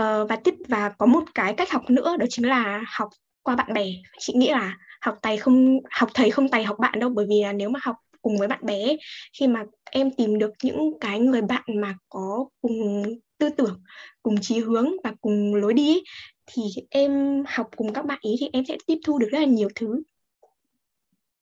uh, 0.00 0.28
và 0.28 0.36
tiếp 0.44 0.54
và 0.68 0.88
có 0.98 1.06
một 1.06 1.24
cái 1.34 1.54
cách 1.54 1.70
học 1.70 1.90
nữa 1.90 2.16
đó 2.16 2.26
chính 2.30 2.48
là 2.48 2.84
học 2.86 3.08
qua 3.42 3.56
bạn 3.56 3.72
bè. 3.72 3.86
Chị 4.18 4.32
nghĩ 4.36 4.50
là 4.50 4.76
học 5.00 5.18
thầy 5.22 5.36
không 5.36 5.78
học 5.90 6.08
thầy 6.14 6.30
không 6.30 6.48
tài 6.48 6.64
học 6.64 6.76
bạn 6.78 7.00
đâu 7.00 7.10
bởi 7.10 7.26
vì 7.28 7.42
là 7.42 7.52
nếu 7.52 7.70
mà 7.70 7.80
học 7.82 7.96
cùng 8.22 8.38
với 8.38 8.48
bạn 8.48 8.60
bé 8.62 8.96
khi 9.38 9.48
mà 9.48 9.64
em 9.90 10.10
tìm 10.10 10.38
được 10.38 10.50
những 10.62 10.92
cái 11.00 11.20
người 11.20 11.42
bạn 11.42 11.62
mà 11.80 11.94
có 12.08 12.48
cùng 12.62 13.02
tư 13.38 13.50
tưởng 13.56 13.82
cùng 14.22 14.40
chí 14.40 14.58
hướng 14.58 14.88
và 15.04 15.12
cùng 15.20 15.54
lối 15.54 15.74
đi 15.74 16.00
thì 16.46 16.62
em 16.90 17.44
học 17.46 17.70
cùng 17.76 17.92
các 17.92 18.04
bạn 18.04 18.18
ý 18.22 18.36
thì 18.40 18.48
em 18.52 18.64
sẽ 18.68 18.76
tiếp 18.86 18.98
thu 19.04 19.18
được 19.18 19.28
rất 19.30 19.38
là 19.38 19.44
nhiều 19.44 19.68
thứ. 19.74 20.02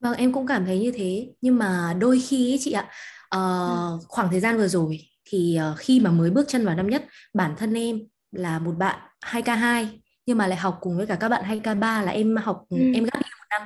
Vâng 0.00 0.14
em 0.14 0.32
cũng 0.32 0.46
cảm 0.46 0.64
thấy 0.66 0.78
như 0.78 0.90
thế. 0.90 1.28
Nhưng 1.40 1.58
mà 1.58 1.96
đôi 2.00 2.20
khi 2.28 2.52
ấy 2.52 2.58
chị 2.60 2.72
ạ 2.72 2.90
uh, 3.36 4.02
khoảng 4.08 4.28
thời 4.30 4.40
gian 4.40 4.56
vừa 4.56 4.68
rồi 4.68 4.98
thì 5.24 5.58
uh, 5.72 5.78
khi 5.78 6.00
mà 6.00 6.10
mới 6.10 6.30
bước 6.30 6.48
chân 6.48 6.66
vào 6.66 6.74
năm 6.74 6.90
nhất 6.90 7.04
bản 7.34 7.54
thân 7.58 7.74
em 7.74 8.00
là 8.32 8.58
một 8.58 8.72
bạn 8.78 8.98
2K2 9.24 9.86
nhưng 10.28 10.38
mà 10.38 10.47
lại 10.47 10.58
học 10.58 10.78
cùng 10.80 10.97
với 10.97 11.06
cả 11.06 11.16
các 11.20 11.28
bạn 11.28 11.44
2K3 11.44 12.04
là 12.04 12.11
em 12.11 12.37
học 12.37 12.64
ừ. 12.68 12.76
em 12.94 13.04
gap 13.04 13.14
một 13.14 13.47
năm. 13.50 13.62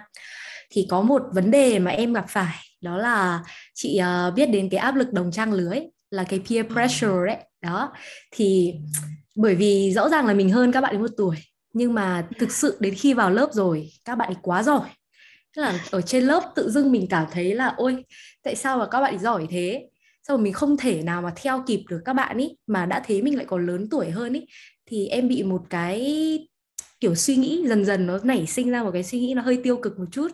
Thì 0.71 0.87
có 0.91 1.03
một 1.03 1.23
vấn 1.33 1.51
đề 1.51 1.79
mà 1.79 1.91
em 1.91 2.13
gặp 2.13 2.25
phải 2.29 2.55
đó 2.81 2.97
là 2.97 3.43
chị 3.75 4.01
uh, 4.29 4.35
biết 4.35 4.47
đến 4.47 4.69
cái 4.71 4.79
áp 4.79 4.95
lực 4.95 5.13
đồng 5.13 5.33
trang 5.33 5.53
lứa 5.53 5.69
ấy, 5.71 5.93
là 6.11 6.25
cái 6.25 6.41
peer 6.51 6.67
pressure 6.67 7.27
đấy. 7.27 7.37
Đó. 7.61 7.93
Thì 8.31 8.75
bởi 9.37 9.55
vì 9.55 9.93
rõ 9.93 10.09
ràng 10.09 10.27
là 10.27 10.35
mình 10.35 10.51
hơn 10.51 10.73
các 10.73 10.81
bạn 10.81 11.01
một 11.01 11.11
tuổi 11.17 11.37
nhưng 11.73 11.95
mà 11.95 12.29
thực 12.39 12.53
sự 12.53 12.77
đến 12.81 12.95
khi 12.95 13.15
vào 13.15 13.31
lớp 13.31 13.49
rồi 13.53 13.91
các 14.05 14.15
bạn 14.15 14.29
ấy 14.29 14.37
quá 14.43 14.63
giỏi. 14.63 14.89
Tức 15.57 15.63
là 15.63 15.81
ở 15.91 16.01
trên 16.01 16.25
lớp 16.25 16.53
tự 16.55 16.71
dưng 16.71 16.93
mình 16.93 17.07
cảm 17.11 17.27
thấy 17.33 17.55
là 17.55 17.75
ôi 17.77 18.05
tại 18.43 18.57
sao 18.57 18.79
mà 18.79 18.87
các 18.91 19.01
bạn 19.01 19.15
ấy 19.15 19.19
giỏi 19.19 19.47
thế? 19.51 19.89
Sao 20.29 20.37
mà 20.37 20.43
mình 20.43 20.53
không 20.53 20.77
thể 20.77 21.03
nào 21.03 21.23
mà 21.23 21.33
theo 21.37 21.65
kịp 21.67 21.85
được 21.89 22.01
các 22.05 22.13
bạn 22.13 22.37
ấy 22.37 22.57
mà 22.67 22.87
đã 22.87 23.03
thế 23.07 23.23
mình 23.23 23.37
lại 23.37 23.47
còn 23.49 23.67
lớn 23.67 23.89
tuổi 23.91 24.11
hơn 24.11 24.33
ấy? 24.33 24.47
Thì 24.87 25.07
em 25.07 25.29
bị 25.29 25.43
một 25.43 25.63
cái 25.71 25.99
kiểu 27.03 27.15
suy 27.15 27.37
nghĩ 27.37 27.63
dần 27.67 27.85
dần 27.85 28.07
nó 28.07 28.19
nảy 28.23 28.47
sinh 28.47 28.71
ra 28.71 28.83
một 28.83 28.91
cái 28.93 29.03
suy 29.03 29.21
nghĩ 29.21 29.35
nó 29.35 29.43
hơi 29.43 29.61
tiêu 29.63 29.77
cực 29.77 29.99
một 29.99 30.05
chút 30.13 30.29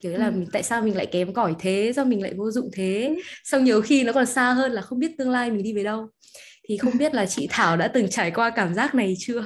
kiểu 0.00 0.12
là 0.12 0.26
ừ. 0.26 0.30
mình 0.30 0.48
tại 0.52 0.62
sao 0.62 0.82
mình 0.82 0.96
lại 0.96 1.06
kém 1.06 1.32
cỏi 1.32 1.54
thế 1.58 1.92
sao 1.96 2.04
mình 2.04 2.22
lại 2.22 2.34
vô 2.36 2.50
dụng 2.50 2.70
thế 2.72 3.14
ừ. 3.16 3.22
xong 3.44 3.64
nhiều 3.64 3.82
khi 3.82 4.04
nó 4.04 4.12
còn 4.12 4.26
xa 4.26 4.52
hơn 4.52 4.72
là 4.72 4.82
không 4.82 4.98
biết 4.98 5.18
tương 5.18 5.30
lai 5.30 5.50
mình 5.50 5.62
đi 5.62 5.72
về 5.72 5.82
đâu 5.82 6.08
thì 6.68 6.76
không 6.76 6.92
biết 6.98 7.14
là 7.14 7.26
chị 7.26 7.46
Thảo 7.50 7.76
đã 7.76 7.88
từng 7.88 8.10
trải 8.10 8.30
qua 8.30 8.50
cảm 8.50 8.74
giác 8.74 8.94
này 8.94 9.14
chưa 9.18 9.44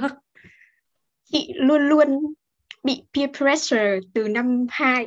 chị 1.33 1.53
luôn 1.55 1.89
luôn 1.89 2.09
bị 2.85 3.03
peer 3.15 3.31
pressure 3.37 3.99
từ 4.15 4.29
năm 4.29 4.67
2 4.71 5.07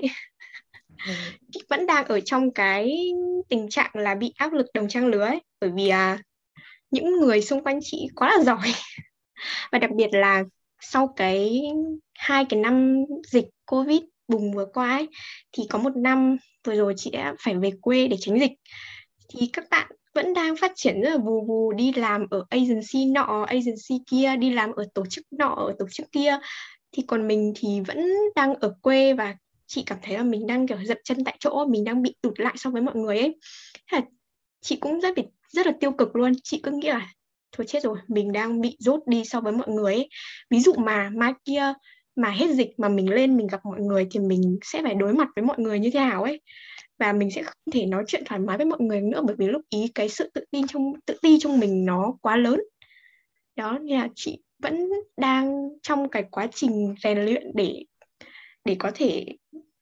ừ. 1.08 1.14
chị 1.52 1.62
vẫn 1.70 1.86
đang 1.86 2.06
ở 2.06 2.20
trong 2.20 2.52
cái 2.54 3.12
tình 3.50 3.70
trạng 3.70 3.92
là 3.94 4.16
bị 4.16 4.34
áp 4.38 4.54
lực 4.54 4.66
đồng 4.74 4.90
trang 4.90 5.08
lứa 5.08 5.26
ấy 5.26 5.42
bởi 5.62 5.72
vì 5.76 5.90
à, 5.90 6.20
những 6.92 7.20
người 7.20 7.42
xung 7.42 7.64
quanh 7.64 7.80
chị 7.82 8.08
quá 8.16 8.38
là 8.38 8.44
giỏi 8.44 8.74
và 9.72 9.80
đặc 9.80 9.92
biệt 9.96 10.10
là 10.12 10.44
sau 10.82 11.14
cái 11.16 11.62
hai 12.14 12.46
cái 12.46 12.60
năm 12.60 13.06
dịch 13.28 13.46
covid 13.66 14.02
bùng 14.28 14.54
vừa 14.54 14.66
qua 14.74 14.90
ấy, 14.90 15.08
thì 15.52 15.64
có 15.70 15.80
một 15.80 15.96
năm 15.96 16.38
vừa 16.68 16.76
rồi 16.76 16.94
chị 16.98 17.10
đã 17.12 17.36
phải 17.40 17.56
về 17.56 17.72
quê 17.82 18.08
để 18.08 18.18
tránh 18.20 18.40
dịch. 18.40 18.52
Thì 19.30 19.50
các 19.54 19.66
bạn 19.70 19.92
vẫn 20.14 20.34
đang 20.34 20.58
phát 20.58 20.72
triển 20.76 21.02
rất 21.02 21.10
là 21.10 21.18
vù 21.18 21.46
vù 21.46 21.72
đi 21.72 21.94
làm 21.94 22.26
ở 22.30 22.46
agency 22.50 23.06
nọ 23.06 23.46
agency 23.48 24.04
kia 24.08 24.36
đi 24.36 24.50
làm 24.50 24.72
ở 24.72 24.86
tổ 24.94 25.06
chức 25.10 25.26
nọ 25.32 25.54
ở 25.56 25.76
tổ 25.80 25.86
chức 25.92 26.12
kia. 26.12 26.38
Thì 26.92 27.04
còn 27.08 27.28
mình 27.28 27.54
thì 27.56 27.82
vẫn 27.88 28.12
đang 28.36 28.56
ở 28.56 28.76
quê 28.82 29.14
và 29.14 29.36
chị 29.68 29.84
cảm 29.86 29.98
thấy 30.02 30.18
là 30.18 30.24
mình 30.24 30.48
đang 30.48 30.68
kiểu 30.68 30.78
dậm 30.86 30.98
chân 31.04 31.24
tại 31.24 31.38
chỗ 31.40 31.66
mình 31.66 31.84
đang 31.84 32.02
bị 32.02 32.16
tụt 32.22 32.40
lại 32.40 32.54
so 32.58 32.70
với 32.70 32.82
mọi 32.82 32.96
người 32.96 33.20
ấy. 33.20 33.40
Thế 33.92 33.98
là 33.98 34.02
chị 34.62 34.76
cũng 34.76 35.00
rất 35.00 35.16
bị 35.16 35.24
rất 35.50 35.66
là 35.66 35.74
tiêu 35.80 35.92
cực 35.92 36.16
luôn. 36.16 36.32
Chị 36.44 36.60
cứ 36.64 36.72
nghĩ 36.72 36.88
là 36.88 37.08
thôi 37.52 37.68
chết 37.68 37.84
rồi, 37.84 37.98
mình 38.08 38.32
đang 38.32 38.62
bị 38.62 38.76
rốt 38.80 39.00
đi 39.06 39.26
so 39.26 39.42
với 39.42 39.54
mọi 39.54 39.68
người 39.68 39.94
ấy. 39.94 40.10
Ví 40.50 40.60
dụ 40.60 40.74
mà 40.74 41.10
mai 41.14 41.34
kia 41.46 41.74
mà 42.16 42.30
hết 42.30 42.50
dịch 42.52 42.80
mà 42.80 42.90
mình 42.90 43.10
lên 43.10 43.38
mình 43.38 43.48
gặp 43.48 43.60
mọi 43.64 43.80
người 43.80 44.08
thì 44.12 44.20
mình 44.20 44.60
sẽ 44.64 44.84
phải 44.84 44.96
đối 44.96 45.14
mặt 45.14 45.28
với 45.36 45.46
mọi 45.46 45.60
người 45.60 45.80
như 45.80 45.90
thế 45.94 46.00
nào 46.00 46.24
ấy? 46.24 46.42
Và 47.00 47.14
mình 47.14 47.32
sẽ 47.32 47.44
không 47.44 47.72
thể 47.72 47.86
nói 47.86 48.04
chuyện 48.08 48.24
thoải 48.26 48.40
mái 48.40 48.58
với 48.58 48.66
mọi 48.66 48.80
người 48.82 49.02
nữa 49.02 49.22
bởi 49.26 49.36
vì 49.36 49.48
lúc 49.48 49.62
ý 49.70 49.88
cái 49.96 50.10
sự 50.10 50.32
tự 50.34 50.46
tin 50.52 50.68
trong, 50.68 50.94
tự 51.06 51.18
ti 51.22 51.40
trong 51.40 51.60
mình 51.60 51.86
nó 51.86 52.14
quá 52.22 52.36
lớn. 52.36 52.62
Đó, 53.56 53.80
nên 53.82 54.00
là 54.00 54.08
chị 54.16 54.42
vẫn 54.60 54.90
đang 55.18 55.70
trong 55.82 56.10
cái 56.10 56.24
quá 56.32 56.48
trình 56.54 56.96
rèn 57.04 57.26
luyện 57.26 57.52
để 57.54 57.84
để 58.66 58.76
có 58.80 58.92
thể 58.96 59.26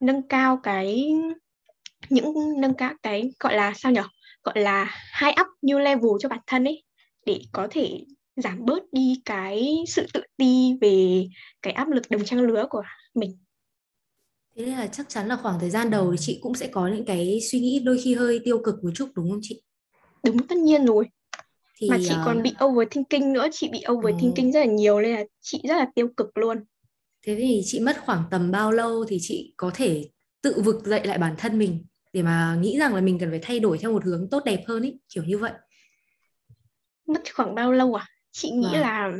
nâng 0.00 0.28
cao 0.28 0.60
cái, 0.62 1.12
những, 2.08 2.34
nâng 2.60 2.74
cao 2.74 2.92
cái, 3.02 3.30
gọi 3.40 3.54
là 3.54 3.72
sao 3.76 3.92
nhở? 3.92 4.02
Gọi 4.42 4.60
là 4.60 4.84
high 5.22 5.34
up 5.40 5.46
new 5.62 5.78
level 5.78 6.10
cho 6.20 6.28
bản 6.28 6.38
thân 6.46 6.64
ấy 6.64 6.82
để 7.30 7.40
có 7.52 7.68
thể 7.70 8.04
giảm 8.36 8.64
bớt 8.64 8.92
đi 8.92 9.22
cái 9.24 9.84
sự 9.88 10.06
tự 10.14 10.20
ti 10.36 10.74
về 10.80 11.26
cái 11.62 11.72
áp 11.72 11.88
lực 11.88 12.02
đồng 12.10 12.24
trang 12.24 12.40
lứa 12.40 12.66
của 12.70 12.82
mình. 13.14 13.38
Thế 14.56 14.64
nên 14.66 14.74
là 14.74 14.86
chắc 14.86 15.08
chắn 15.08 15.28
là 15.28 15.36
khoảng 15.36 15.60
thời 15.60 15.70
gian 15.70 15.90
đầu 15.90 16.12
thì 16.12 16.16
chị 16.20 16.38
cũng 16.42 16.54
sẽ 16.54 16.66
có 16.66 16.88
những 16.88 17.04
cái 17.04 17.40
suy 17.40 17.60
nghĩ 17.60 17.80
đôi 17.84 18.00
khi 18.04 18.14
hơi 18.14 18.40
tiêu 18.44 18.62
cực 18.64 18.84
một 18.84 18.90
chút 18.94 19.08
đúng 19.14 19.30
không 19.30 19.40
chị? 19.42 19.62
Đúng 20.24 20.46
tất 20.46 20.58
nhiên 20.58 20.86
rồi. 20.86 21.08
Thì 21.76 21.90
mà 21.90 21.98
chị 21.98 22.10
uh... 22.10 22.20
còn 22.24 22.42
bị 22.42 22.52
overthinking 22.64 23.32
nữa 23.32 23.46
chị 23.52 23.68
bị 23.72 23.82
overthinking 23.92 24.46
ừ. 24.46 24.52
rất 24.52 24.60
là 24.60 24.66
nhiều 24.66 25.00
nên 25.00 25.14
là 25.14 25.24
chị 25.40 25.60
rất 25.68 25.76
là 25.76 25.86
tiêu 25.94 26.08
cực 26.16 26.38
luôn. 26.38 26.56
Thế 27.26 27.36
thì 27.36 27.62
chị 27.64 27.80
mất 27.80 27.96
khoảng 28.04 28.22
tầm 28.30 28.50
bao 28.50 28.72
lâu 28.72 29.04
thì 29.08 29.18
chị 29.20 29.54
có 29.56 29.70
thể 29.74 30.08
tự 30.42 30.62
vực 30.62 30.86
dậy 30.86 31.06
lại 31.06 31.18
bản 31.18 31.34
thân 31.38 31.58
mình 31.58 31.84
để 32.12 32.22
mà 32.22 32.58
nghĩ 32.60 32.78
rằng 32.78 32.94
là 32.94 33.00
mình 33.00 33.18
cần 33.18 33.30
phải 33.30 33.40
thay 33.42 33.60
đổi 33.60 33.78
theo 33.78 33.92
một 33.92 34.04
hướng 34.04 34.28
tốt 34.30 34.44
đẹp 34.44 34.64
hơn 34.66 34.82
ý 34.82 34.94
kiểu 35.14 35.24
như 35.24 35.38
vậy 35.38 35.52
mất 37.06 37.22
khoảng 37.34 37.54
bao 37.54 37.72
lâu 37.72 37.94
à? 37.94 38.06
Chị 38.32 38.50
nghĩ 38.50 38.74
à. 38.74 38.80
là 38.80 39.12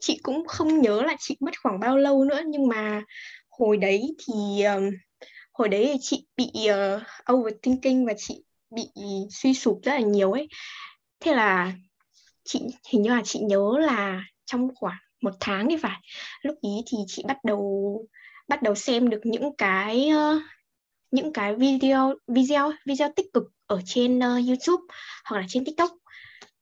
chị 0.00 0.18
cũng 0.22 0.46
không 0.46 0.80
nhớ 0.80 1.02
là 1.02 1.16
chị 1.18 1.36
mất 1.40 1.50
khoảng 1.62 1.80
bao 1.80 1.96
lâu 1.96 2.24
nữa 2.24 2.40
nhưng 2.46 2.68
mà 2.68 3.02
hồi 3.50 3.76
đấy 3.76 4.16
thì 4.18 4.62
um, 4.62 4.90
hồi 5.52 5.68
đấy 5.68 5.90
thì 5.92 5.98
chị 6.00 6.26
bị 6.36 6.52
uh, 6.70 7.32
overthinking 7.32 8.06
và 8.06 8.12
chị 8.16 8.42
bị 8.70 8.86
suy 9.30 9.54
sụp 9.54 9.80
rất 9.82 9.92
là 9.92 10.00
nhiều 10.00 10.32
ấy. 10.32 10.48
Thế 11.20 11.34
là 11.34 11.72
chị 12.44 12.60
hình 12.88 13.02
như 13.02 13.10
là 13.10 13.22
chị 13.24 13.38
nhớ 13.38 13.72
là 13.80 14.24
trong 14.46 14.68
khoảng 14.74 14.98
một 15.22 15.34
tháng 15.40 15.68
thì 15.70 15.76
phải. 15.76 16.00
Lúc 16.42 16.54
ý 16.60 16.70
thì 16.86 16.98
chị 17.06 17.22
bắt 17.26 17.36
đầu 17.44 18.06
bắt 18.48 18.62
đầu 18.62 18.74
xem 18.74 19.08
được 19.08 19.20
những 19.24 19.56
cái 19.56 20.10
uh, 20.10 20.42
những 21.10 21.32
cái 21.32 21.54
video 21.54 22.14
video 22.26 22.72
video 22.86 23.12
tích 23.16 23.26
cực 23.32 23.44
ở 23.66 23.80
trên 23.86 24.18
uh, 24.18 24.22
YouTube 24.22 24.82
hoặc 25.24 25.40
là 25.40 25.46
trên 25.48 25.64
TikTok 25.64 25.90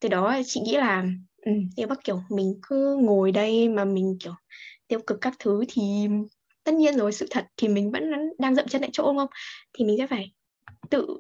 từ 0.03 0.09
đó 0.09 0.39
chị 0.47 0.61
nghĩ 0.61 0.77
là 0.77 1.05
ừ, 1.43 1.53
nếu 1.77 1.87
bắt 1.87 1.99
kiểu 2.05 2.23
mình 2.31 2.55
cứ 2.63 2.97
ngồi 3.01 3.33
đây 3.33 3.69
mà 3.69 3.85
mình 3.85 4.17
kiểu 4.21 4.33
tiêu 4.89 5.01
cực 5.07 5.21
các 5.21 5.35
thứ 5.39 5.65
thì 5.69 5.83
tất 6.65 6.75
nhiên 6.75 6.97
rồi 6.97 7.13
sự 7.13 7.27
thật 7.31 7.47
thì 7.57 7.69
mình 7.69 7.91
vẫn 7.91 8.11
đang 8.39 8.55
dậm 8.55 8.69
chân 8.69 8.81
tại 8.81 8.91
chỗ 8.93 9.05
đúng 9.07 9.17
không? 9.17 9.29
Thì 9.73 9.85
mình 9.85 9.97
sẽ 9.99 10.07
phải 10.07 10.33
tự 10.91 11.19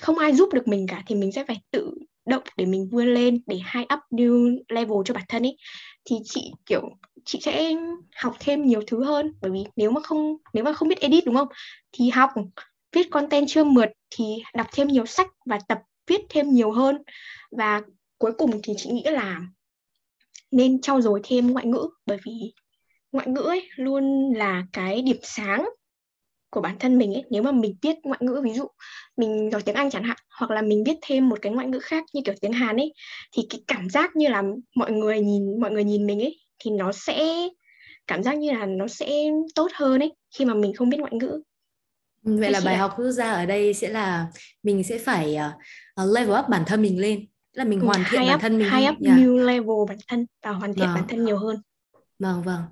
không 0.00 0.18
ai 0.18 0.32
giúp 0.34 0.52
được 0.52 0.68
mình 0.68 0.86
cả 0.86 1.02
thì 1.06 1.14
mình 1.14 1.32
sẽ 1.32 1.44
phải 1.44 1.60
tự 1.70 1.94
động 2.26 2.42
để 2.56 2.66
mình 2.66 2.88
vươn 2.92 3.14
lên 3.14 3.40
để 3.46 3.56
high 3.56 3.86
up 3.94 4.00
new 4.10 4.58
level 4.68 4.98
cho 5.04 5.14
bản 5.14 5.24
thân 5.28 5.42
ấy. 5.42 5.56
Thì 6.04 6.16
chị 6.24 6.52
kiểu 6.66 6.82
chị 7.24 7.38
sẽ 7.42 7.74
học 8.16 8.36
thêm 8.40 8.66
nhiều 8.66 8.80
thứ 8.86 9.04
hơn. 9.04 9.32
Bởi 9.40 9.50
vì 9.50 9.64
nếu 9.76 9.90
mà 9.90 10.00
không 10.00 10.36
nếu 10.52 10.64
mà 10.64 10.72
không 10.72 10.88
biết 10.88 11.00
edit 11.00 11.24
đúng 11.26 11.36
không? 11.36 11.48
Thì 11.92 12.08
học 12.08 12.30
viết 12.92 13.10
content 13.10 13.46
chưa 13.48 13.64
mượt 13.64 13.88
thì 14.10 14.24
đọc 14.54 14.66
thêm 14.72 14.88
nhiều 14.88 15.06
sách 15.06 15.28
và 15.46 15.58
tập 15.68 15.78
viết 16.10 16.20
thêm 16.28 16.50
nhiều 16.50 16.70
hơn. 16.70 17.02
Và 17.50 17.82
cuối 18.18 18.32
cùng 18.38 18.50
thì 18.62 18.72
chị 18.76 18.90
nghĩ 18.90 19.02
là 19.04 19.40
nên 20.50 20.80
trau 20.80 21.00
dồi 21.00 21.20
thêm 21.24 21.52
ngoại 21.52 21.66
ngữ. 21.66 21.88
Bởi 22.06 22.18
vì 22.26 22.52
ngoại 23.12 23.26
ngữ 23.28 23.42
ấy 23.42 23.68
luôn 23.76 24.32
là 24.34 24.64
cái 24.72 25.02
điểm 25.02 25.18
sáng 25.22 25.68
của 26.50 26.60
bản 26.60 26.76
thân 26.78 26.98
mình 26.98 27.14
ấy. 27.14 27.24
Nếu 27.30 27.42
mà 27.42 27.52
mình 27.52 27.76
biết 27.82 27.96
ngoại 28.02 28.20
ngữ, 28.22 28.40
ví 28.44 28.52
dụ 28.52 28.64
mình 29.16 29.50
giỏi 29.52 29.62
tiếng 29.62 29.74
Anh 29.74 29.90
chẳng 29.90 30.04
hạn, 30.04 30.16
hoặc 30.38 30.50
là 30.50 30.62
mình 30.62 30.84
biết 30.84 30.98
thêm 31.02 31.28
một 31.28 31.38
cái 31.42 31.52
ngoại 31.52 31.66
ngữ 31.66 31.78
khác 31.78 32.04
như 32.14 32.20
kiểu 32.24 32.34
tiếng 32.40 32.52
Hàn 32.52 32.76
ấy, 32.76 32.94
thì 33.36 33.42
cái 33.50 33.60
cảm 33.66 33.90
giác 33.90 34.16
như 34.16 34.28
là 34.28 34.42
mọi 34.76 34.92
người 34.92 35.20
nhìn, 35.20 35.60
mọi 35.60 35.70
người 35.70 35.84
nhìn 35.84 36.06
mình 36.06 36.20
ấy, 36.20 36.38
thì 36.58 36.70
nó 36.70 36.92
sẽ, 36.92 37.48
cảm 38.06 38.22
giác 38.22 38.38
như 38.38 38.52
là 38.52 38.66
nó 38.66 38.88
sẽ 38.88 39.30
tốt 39.54 39.68
hơn 39.74 40.00
ấy, 40.00 40.12
khi 40.38 40.44
mà 40.44 40.54
mình 40.54 40.74
không 40.74 40.90
biết 40.90 40.98
ngoại 41.00 41.12
ngữ 41.14 41.42
vậy 42.22 42.50
là 42.50 42.60
bài 42.64 42.76
học 42.76 42.94
rút 42.98 43.14
ra 43.14 43.32
ở 43.32 43.46
đây 43.46 43.74
sẽ 43.74 43.88
là 43.88 44.26
mình 44.62 44.84
sẽ 44.84 44.98
phải 44.98 45.36
uh, 46.00 46.14
level 46.14 46.38
up 46.40 46.48
bản 46.48 46.62
thân 46.66 46.82
mình 46.82 47.00
lên. 47.00 47.26
Là 47.52 47.64
mình 47.64 47.80
ừ, 47.80 47.86
hoàn 47.86 48.04
thiện 48.10 48.20
bản 48.26 48.40
thân 48.40 48.58
mình 48.58 48.70
high 48.70 48.90
up 48.90 48.96
yeah. 49.04 49.18
new 49.18 49.36
level 49.36 49.88
bản 49.88 49.98
thân 50.08 50.26
và 50.42 50.50
hoàn 50.50 50.74
thiện 50.74 50.86
vâng. 50.86 50.94
bản 50.94 51.04
thân 51.08 51.24
nhiều 51.24 51.38
hơn. 51.38 51.56
Vâng 52.18 52.42
vâng. 52.42 52.62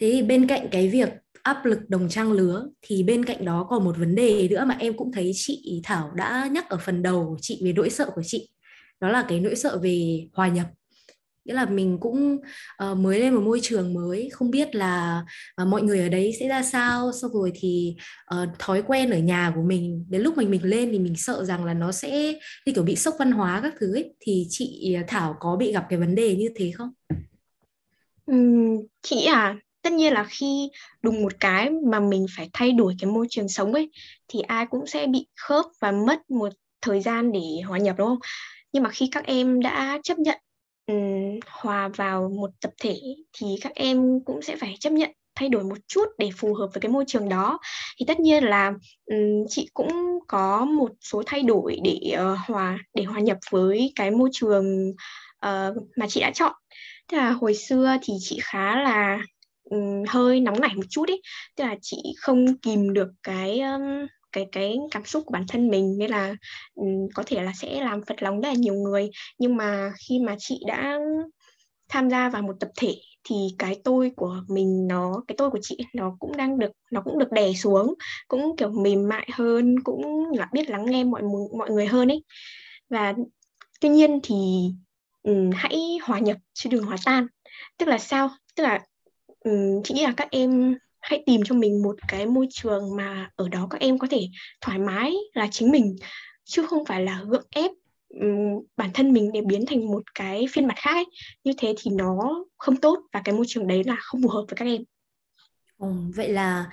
Thế 0.00 0.10
thì 0.12 0.22
bên 0.22 0.46
cạnh 0.46 0.68
cái 0.70 0.88
việc 0.88 1.08
áp 1.42 1.64
lực 1.64 1.78
đồng 1.88 2.08
trang 2.08 2.32
lứa 2.32 2.66
thì 2.82 3.02
bên 3.02 3.24
cạnh 3.24 3.44
đó 3.44 3.66
còn 3.70 3.84
một 3.84 3.98
vấn 3.98 4.14
đề 4.14 4.48
nữa 4.50 4.64
mà 4.64 4.76
em 4.78 4.96
cũng 4.96 5.12
thấy 5.12 5.30
chị 5.34 5.80
Thảo 5.84 6.10
đã 6.14 6.48
nhắc 6.52 6.68
ở 6.68 6.78
phần 6.84 7.02
đầu 7.02 7.38
chị 7.40 7.60
về 7.64 7.72
nỗi 7.72 7.90
sợ 7.90 8.10
của 8.14 8.22
chị. 8.24 8.48
Đó 9.00 9.08
là 9.08 9.24
cái 9.28 9.40
nỗi 9.40 9.56
sợ 9.56 9.78
về 9.82 10.26
hòa 10.32 10.48
nhập 10.48 10.66
nghĩa 11.44 11.54
là 11.54 11.66
mình 11.66 11.98
cũng 12.00 12.36
uh, 12.90 12.98
mới 12.98 13.20
lên 13.20 13.34
một 13.34 13.40
môi 13.40 13.60
trường 13.62 13.94
mới 13.94 14.28
không 14.32 14.50
biết 14.50 14.74
là 14.74 15.24
uh, 15.62 15.68
mọi 15.68 15.82
người 15.82 16.00
ở 16.00 16.08
đấy 16.08 16.36
sẽ 16.40 16.48
ra 16.48 16.62
sao. 16.62 17.12
Sau 17.12 17.30
rồi 17.30 17.52
thì 17.54 17.96
uh, 18.34 18.48
thói 18.58 18.82
quen 18.82 19.10
ở 19.10 19.18
nhà 19.18 19.52
của 19.54 19.62
mình 19.62 20.06
đến 20.08 20.22
lúc 20.22 20.36
mình 20.36 20.50
mình 20.50 20.64
lên 20.64 20.88
thì 20.92 20.98
mình 20.98 21.16
sợ 21.16 21.44
rằng 21.44 21.64
là 21.64 21.74
nó 21.74 21.92
sẽ 21.92 22.32
như 22.66 22.72
kiểu 22.74 22.84
bị 22.84 22.96
sốc 22.96 23.14
văn 23.18 23.32
hóa 23.32 23.60
các 23.62 23.74
thứ 23.80 23.94
ấy. 23.94 24.14
Thì 24.20 24.46
chị 24.48 24.94
à, 24.94 25.04
Thảo 25.08 25.36
có 25.40 25.56
bị 25.56 25.72
gặp 25.72 25.86
cái 25.88 25.98
vấn 25.98 26.14
đề 26.14 26.36
như 26.36 26.48
thế 26.56 26.72
không? 26.74 26.90
Uhm, 28.32 28.86
chị 29.02 29.24
à 29.24 29.56
tất 29.82 29.92
nhiên 29.92 30.12
là 30.12 30.26
khi 30.30 30.70
đùng 31.02 31.22
một 31.22 31.32
cái 31.40 31.70
mà 31.70 32.00
mình 32.00 32.26
phải 32.36 32.50
thay 32.52 32.72
đổi 32.72 32.94
cái 33.00 33.10
môi 33.10 33.26
trường 33.30 33.48
sống 33.48 33.72
ấy 33.72 33.90
thì 34.28 34.40
ai 34.40 34.66
cũng 34.66 34.86
sẽ 34.86 35.06
bị 35.06 35.26
khớp 35.36 35.64
và 35.80 35.92
mất 35.92 36.30
một 36.30 36.48
thời 36.82 37.00
gian 37.00 37.32
để 37.32 37.40
hòa 37.66 37.78
nhập 37.78 37.96
đúng 37.98 38.08
không? 38.08 38.18
Nhưng 38.72 38.82
mà 38.82 38.90
khi 38.90 39.08
các 39.12 39.26
em 39.26 39.60
đã 39.60 40.00
chấp 40.02 40.18
nhận 40.18 40.38
hòa 41.50 41.88
vào 41.88 42.28
một 42.28 42.50
tập 42.60 42.70
thể 42.80 43.00
thì 43.32 43.46
các 43.60 43.72
em 43.74 44.20
cũng 44.24 44.42
sẽ 44.42 44.56
phải 44.56 44.76
chấp 44.80 44.92
nhận 44.92 45.10
thay 45.34 45.48
đổi 45.48 45.64
một 45.64 45.78
chút 45.88 46.04
để 46.18 46.30
phù 46.36 46.54
hợp 46.54 46.66
với 46.74 46.80
cái 46.80 46.90
môi 46.90 47.04
trường 47.06 47.28
đó. 47.28 47.58
Thì 47.98 48.06
tất 48.06 48.20
nhiên 48.20 48.44
là 48.44 48.72
um, 49.06 49.46
chị 49.48 49.68
cũng 49.74 50.18
có 50.28 50.64
một 50.64 50.90
số 51.00 51.22
thay 51.26 51.42
đổi 51.42 51.80
để 51.84 51.98
uh, 52.14 52.38
hòa 52.48 52.78
để 52.94 53.04
hòa 53.04 53.20
nhập 53.20 53.38
với 53.50 53.92
cái 53.94 54.10
môi 54.10 54.30
trường 54.32 54.90
uh, 55.46 55.76
mà 55.96 56.06
chị 56.08 56.20
đã 56.20 56.30
chọn. 56.34 56.52
Tức 57.08 57.16
là 57.16 57.30
hồi 57.30 57.54
xưa 57.54 57.96
thì 58.02 58.14
chị 58.20 58.38
khá 58.42 58.82
là 58.82 59.18
um, 59.70 60.04
hơi 60.08 60.40
nóng 60.40 60.60
nảy 60.60 60.74
một 60.74 60.86
chút 60.90 61.08
ấy 61.08 61.22
tức 61.56 61.64
là 61.64 61.76
chị 61.82 61.96
không 62.18 62.56
kìm 62.56 62.92
được 62.92 63.08
cái 63.22 63.60
um, 63.60 64.06
cái 64.34 64.46
cái 64.52 64.78
cảm 64.90 65.04
xúc 65.04 65.22
của 65.26 65.32
bản 65.32 65.44
thân 65.48 65.68
mình 65.68 65.98
nên 65.98 66.10
là 66.10 66.34
um, 66.74 67.08
có 67.14 67.22
thể 67.26 67.42
là 67.42 67.52
sẽ 67.56 67.80
làm 67.80 68.00
phật 68.06 68.22
lòng 68.22 68.40
rất 68.40 68.48
là 68.48 68.54
nhiều 68.54 68.74
người. 68.74 69.10
Nhưng 69.38 69.56
mà 69.56 69.92
khi 70.08 70.18
mà 70.18 70.36
chị 70.38 70.60
đã 70.66 70.98
tham 71.88 72.10
gia 72.10 72.28
vào 72.28 72.42
một 72.42 72.56
tập 72.60 72.68
thể 72.76 72.94
thì 73.24 73.34
cái 73.58 73.80
tôi 73.84 74.10
của 74.16 74.36
mình 74.48 74.86
nó 74.88 75.22
cái 75.28 75.34
tôi 75.38 75.50
của 75.50 75.58
chị 75.62 75.78
nó 75.94 76.16
cũng 76.18 76.36
đang 76.36 76.58
được 76.58 76.72
nó 76.90 77.00
cũng 77.00 77.18
được 77.18 77.32
đè 77.32 77.52
xuống 77.52 77.94
cũng 78.28 78.56
kiểu 78.56 78.70
mềm 78.70 79.08
mại 79.08 79.28
hơn 79.32 79.76
cũng 79.84 80.32
là 80.32 80.48
biết 80.52 80.70
lắng 80.70 80.86
nghe 80.86 81.04
mọi 81.04 81.22
mọi 81.58 81.70
người 81.70 81.86
hơn 81.86 82.08
ấy. 82.08 82.24
Và 82.90 83.14
tuy 83.80 83.88
nhiên 83.88 84.20
thì 84.22 84.34
um, 85.22 85.50
hãy 85.54 85.98
hòa 86.02 86.18
nhập 86.18 86.36
chứ 86.54 86.70
đừng 86.70 86.84
hòa 86.84 86.96
tan. 87.04 87.26
Tức 87.78 87.88
là 87.88 87.98
sao? 87.98 88.30
Tức 88.56 88.62
là 88.62 88.80
um, 89.44 89.82
chị 89.84 89.94
nghĩ 89.94 90.04
là 90.04 90.14
các 90.16 90.28
em 90.30 90.78
hãy 91.04 91.22
tìm 91.26 91.40
cho 91.44 91.54
mình 91.54 91.82
một 91.82 91.96
cái 92.08 92.26
môi 92.26 92.46
trường 92.50 92.96
mà 92.96 93.30
ở 93.36 93.48
đó 93.48 93.66
các 93.70 93.80
em 93.80 93.98
có 93.98 94.06
thể 94.10 94.28
thoải 94.60 94.78
mái 94.78 95.14
là 95.34 95.48
chính 95.50 95.70
mình 95.70 95.96
chứ 96.44 96.66
không 96.66 96.84
phải 96.84 97.04
là 97.04 97.22
gượng 97.28 97.46
ép 97.50 97.70
um, 98.08 98.64
bản 98.76 98.90
thân 98.94 99.12
mình 99.12 99.32
để 99.32 99.40
biến 99.40 99.66
thành 99.66 99.86
một 99.86 100.02
cái 100.14 100.46
phiên 100.52 100.66
mặt 100.66 100.74
khác 100.76 100.94
ấy. 100.94 101.04
như 101.44 101.52
thế 101.58 101.74
thì 101.82 101.90
nó 101.90 102.44
không 102.56 102.76
tốt 102.76 102.98
và 103.12 103.22
cái 103.24 103.34
môi 103.34 103.44
trường 103.48 103.66
đấy 103.66 103.82
là 103.86 103.96
không 104.00 104.22
phù 104.22 104.28
hợp 104.28 104.44
với 104.48 104.56
các 104.56 104.64
em. 104.64 104.82
Ừ, 105.78 105.88
vậy 106.16 106.28
là 106.28 106.66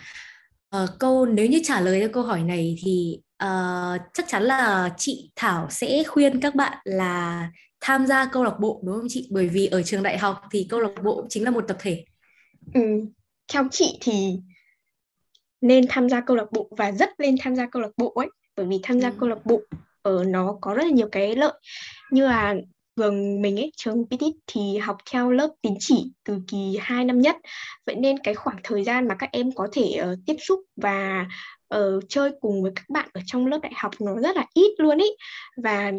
uh, 0.75 0.89
câu 0.99 1.25
nếu 1.25 1.45
như 1.45 1.61
trả 1.63 1.79
lời 1.81 2.01
cho 2.01 2.07
câu 2.13 2.23
hỏi 2.23 2.43
này 2.43 2.75
thì 2.83 3.19
uh, 3.43 4.01
chắc 4.13 4.25
chắn 4.27 4.43
là 4.43 4.89
chị 4.97 5.31
Thảo 5.35 5.67
sẽ 5.69 6.03
khuyên 6.03 6.39
các 6.39 6.55
bạn 6.55 6.77
là 6.83 7.49
tham 7.81 8.07
gia 8.07 8.25
câu 8.25 8.43
lạc 8.43 8.55
bộ 8.59 8.81
đúng 8.85 8.95
không 8.95 9.07
chị? 9.09 9.27
Bởi 9.31 9.47
vì 9.47 9.67
ở 9.67 9.83
trường 9.83 10.03
đại 10.03 10.17
học 10.17 10.41
thì 10.51 10.67
câu 10.69 10.79
lạc 10.79 11.03
bộ 11.03 11.25
chính 11.29 11.43
là 11.43 11.51
một 11.51 11.65
tập 11.67 11.77
thể. 11.79 12.03
Ừ, 12.73 12.81
theo 13.53 13.67
chị 13.71 13.97
thì 14.01 14.39
nên 15.61 15.85
tham 15.89 16.09
gia 16.09 16.21
câu 16.21 16.37
lạc 16.37 16.51
bộ 16.51 16.67
và 16.77 16.91
rất 16.91 17.09
nên 17.19 17.35
tham 17.39 17.55
gia 17.55 17.67
câu 17.67 17.81
lạc 17.81 17.91
bộ 17.97 18.13
ấy 18.15 18.29
bởi 18.55 18.65
vì 18.65 18.79
tham 18.83 18.99
gia 18.99 19.09
ừ. 19.09 19.15
câu 19.19 19.29
lạc 19.29 19.45
bộ 19.45 19.61
ở 20.01 20.23
nó 20.23 20.57
có 20.61 20.73
rất 20.73 20.83
là 20.83 20.89
nhiều 20.89 21.07
cái 21.11 21.35
lợi. 21.35 21.53
Như 22.11 22.27
là 22.27 22.55
trường 22.95 23.41
mình 23.41 23.59
ấy 23.59 23.71
trường 23.77 24.05
PT 24.05 24.23
thì 24.47 24.77
học 24.77 24.97
theo 25.11 25.31
lớp 25.31 25.49
tín 25.61 25.73
chỉ 25.79 26.11
từ 26.25 26.41
kỳ 26.47 26.77
2 26.81 27.05
năm 27.05 27.21
nhất. 27.21 27.35
Vậy 27.85 27.95
nên 27.95 28.19
cái 28.19 28.33
khoảng 28.33 28.57
thời 28.63 28.83
gian 28.83 29.07
mà 29.07 29.15
các 29.15 29.29
em 29.31 29.51
có 29.51 29.67
thể 29.71 30.01
uh, 30.01 30.19
tiếp 30.25 30.35
xúc 30.39 30.59
và 30.75 31.27
uh, 31.75 32.03
chơi 32.09 32.31
cùng 32.41 32.63
với 32.63 32.71
các 32.75 32.89
bạn 32.89 33.09
ở 33.13 33.21
trong 33.25 33.47
lớp 33.47 33.59
đại 33.63 33.73
học 33.75 33.91
nó 33.99 34.15
rất 34.15 34.35
là 34.35 34.45
ít 34.53 34.75
luôn 34.77 34.97
ý 34.97 35.07
và 35.57 35.91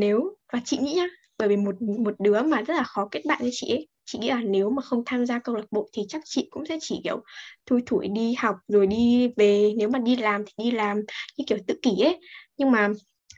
nếu 0.00 0.36
và 0.52 0.60
chị 0.64 0.78
nghĩ 0.78 0.94
nhá 0.94 1.06
bởi 1.38 1.48
vì 1.48 1.56
một 1.56 1.82
một 1.82 2.14
đứa 2.18 2.42
mà 2.42 2.62
rất 2.62 2.74
là 2.74 2.82
khó 2.82 3.08
kết 3.10 3.22
bạn 3.26 3.38
với 3.40 3.50
chị 3.52 3.70
ấy 3.70 3.88
chị 4.06 4.18
nghĩ 4.18 4.28
là 4.28 4.40
nếu 4.42 4.70
mà 4.70 4.82
không 4.82 5.02
tham 5.06 5.26
gia 5.26 5.38
câu 5.38 5.54
lạc 5.54 5.64
bộ 5.70 5.88
thì 5.92 6.02
chắc 6.08 6.22
chị 6.24 6.48
cũng 6.50 6.66
sẽ 6.66 6.78
chỉ 6.80 7.00
kiểu 7.04 7.22
thui 7.66 7.82
thủi 7.86 8.08
đi 8.08 8.34
học 8.38 8.56
rồi 8.68 8.86
đi 8.86 9.28
về. 9.36 9.72
Nếu 9.76 9.88
mà 9.88 9.98
đi 9.98 10.16
làm 10.16 10.44
thì 10.46 10.64
đi 10.64 10.70
làm 10.70 11.00
như 11.36 11.44
kiểu 11.46 11.58
tự 11.66 11.78
kỷ 11.82 11.90
ấy. 12.04 12.20
Nhưng 12.56 12.70
mà 12.70 12.88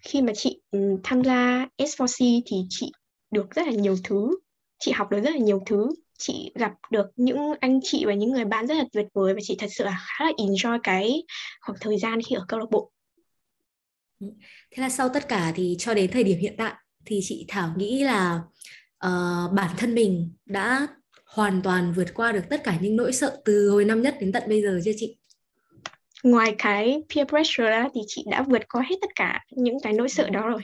khi 0.03 0.23
mà 0.23 0.33
chị 0.37 0.61
um, 0.71 0.97
tham 1.05 1.25
gia 1.25 1.67
S4C 1.79 2.41
thì 2.47 2.57
chị 2.69 2.93
được 3.31 3.51
rất 3.51 3.67
là 3.67 3.73
nhiều 3.73 3.97
thứ. 4.05 4.39
Chị 4.79 4.93
học 4.93 5.11
được 5.11 5.21
rất 5.25 5.31
là 5.31 5.39
nhiều 5.39 5.63
thứ. 5.67 5.89
Chị 6.19 6.53
gặp 6.55 6.73
được 6.91 7.07
những 7.17 7.39
anh 7.61 7.81
chị 7.83 8.05
và 8.05 8.15
những 8.15 8.31
người 8.31 8.45
bạn 8.45 8.67
rất 8.67 8.75
là 8.75 8.85
tuyệt 8.93 9.07
vời 9.15 9.35
và 9.35 9.41
chị 9.43 9.57
thật 9.59 9.69
sự 9.71 9.85
là 9.85 9.99
khá 10.07 10.25
là 10.25 10.33
enjoy 10.39 10.79
cái 10.83 11.23
khoảng 11.61 11.79
thời 11.81 11.99
gian 11.99 12.23
khi 12.23 12.37
ở 12.37 12.45
câu 12.49 12.61
lạc 12.61 12.67
bộ. 12.71 12.93
Thế 14.71 14.83
là 14.83 14.89
sau 14.89 15.09
tất 15.15 15.29
cả 15.29 15.53
thì 15.57 15.77
cho 15.79 15.95
đến 15.95 16.11
thời 16.13 16.25
điểm 16.25 16.39
hiện 16.39 16.55
tại 16.59 16.75
thì 17.07 17.21
chị 17.23 17.45
Thảo 17.49 17.75
nghĩ 17.77 18.03
là 18.05 18.41
uh, 19.07 19.53
bản 19.53 19.71
thân 19.77 19.95
mình 19.95 20.33
đã 20.47 20.87
hoàn 21.27 21.63
toàn 21.63 21.93
vượt 21.93 22.15
qua 22.15 22.33
được 22.33 22.43
tất 22.51 22.65
cả 22.65 22.79
những 22.81 22.97
nỗi 22.97 23.13
sợ 23.13 23.41
từ 23.45 23.71
hồi 23.71 23.85
năm 23.85 24.03
nhất 24.03 24.17
đến 24.21 24.33
tận 24.33 24.43
bây 24.49 24.63
giờ 24.63 24.81
chưa 24.85 24.93
chị? 24.97 25.17
Ngoài 26.23 26.55
cái 26.59 27.03
peer 27.15 27.29
pressure 27.29 27.71
ra 27.71 27.89
thì 27.95 28.01
chị 28.07 28.25
đã 28.31 28.43
vượt 28.43 28.63
qua 28.69 28.83
hết 28.91 28.97
tất 29.01 29.11
cả 29.15 29.45
những 29.51 29.77
cái 29.83 29.93
nỗi 29.93 30.09
sợ 30.09 30.31
đó 30.31 30.49
rồi. 30.49 30.61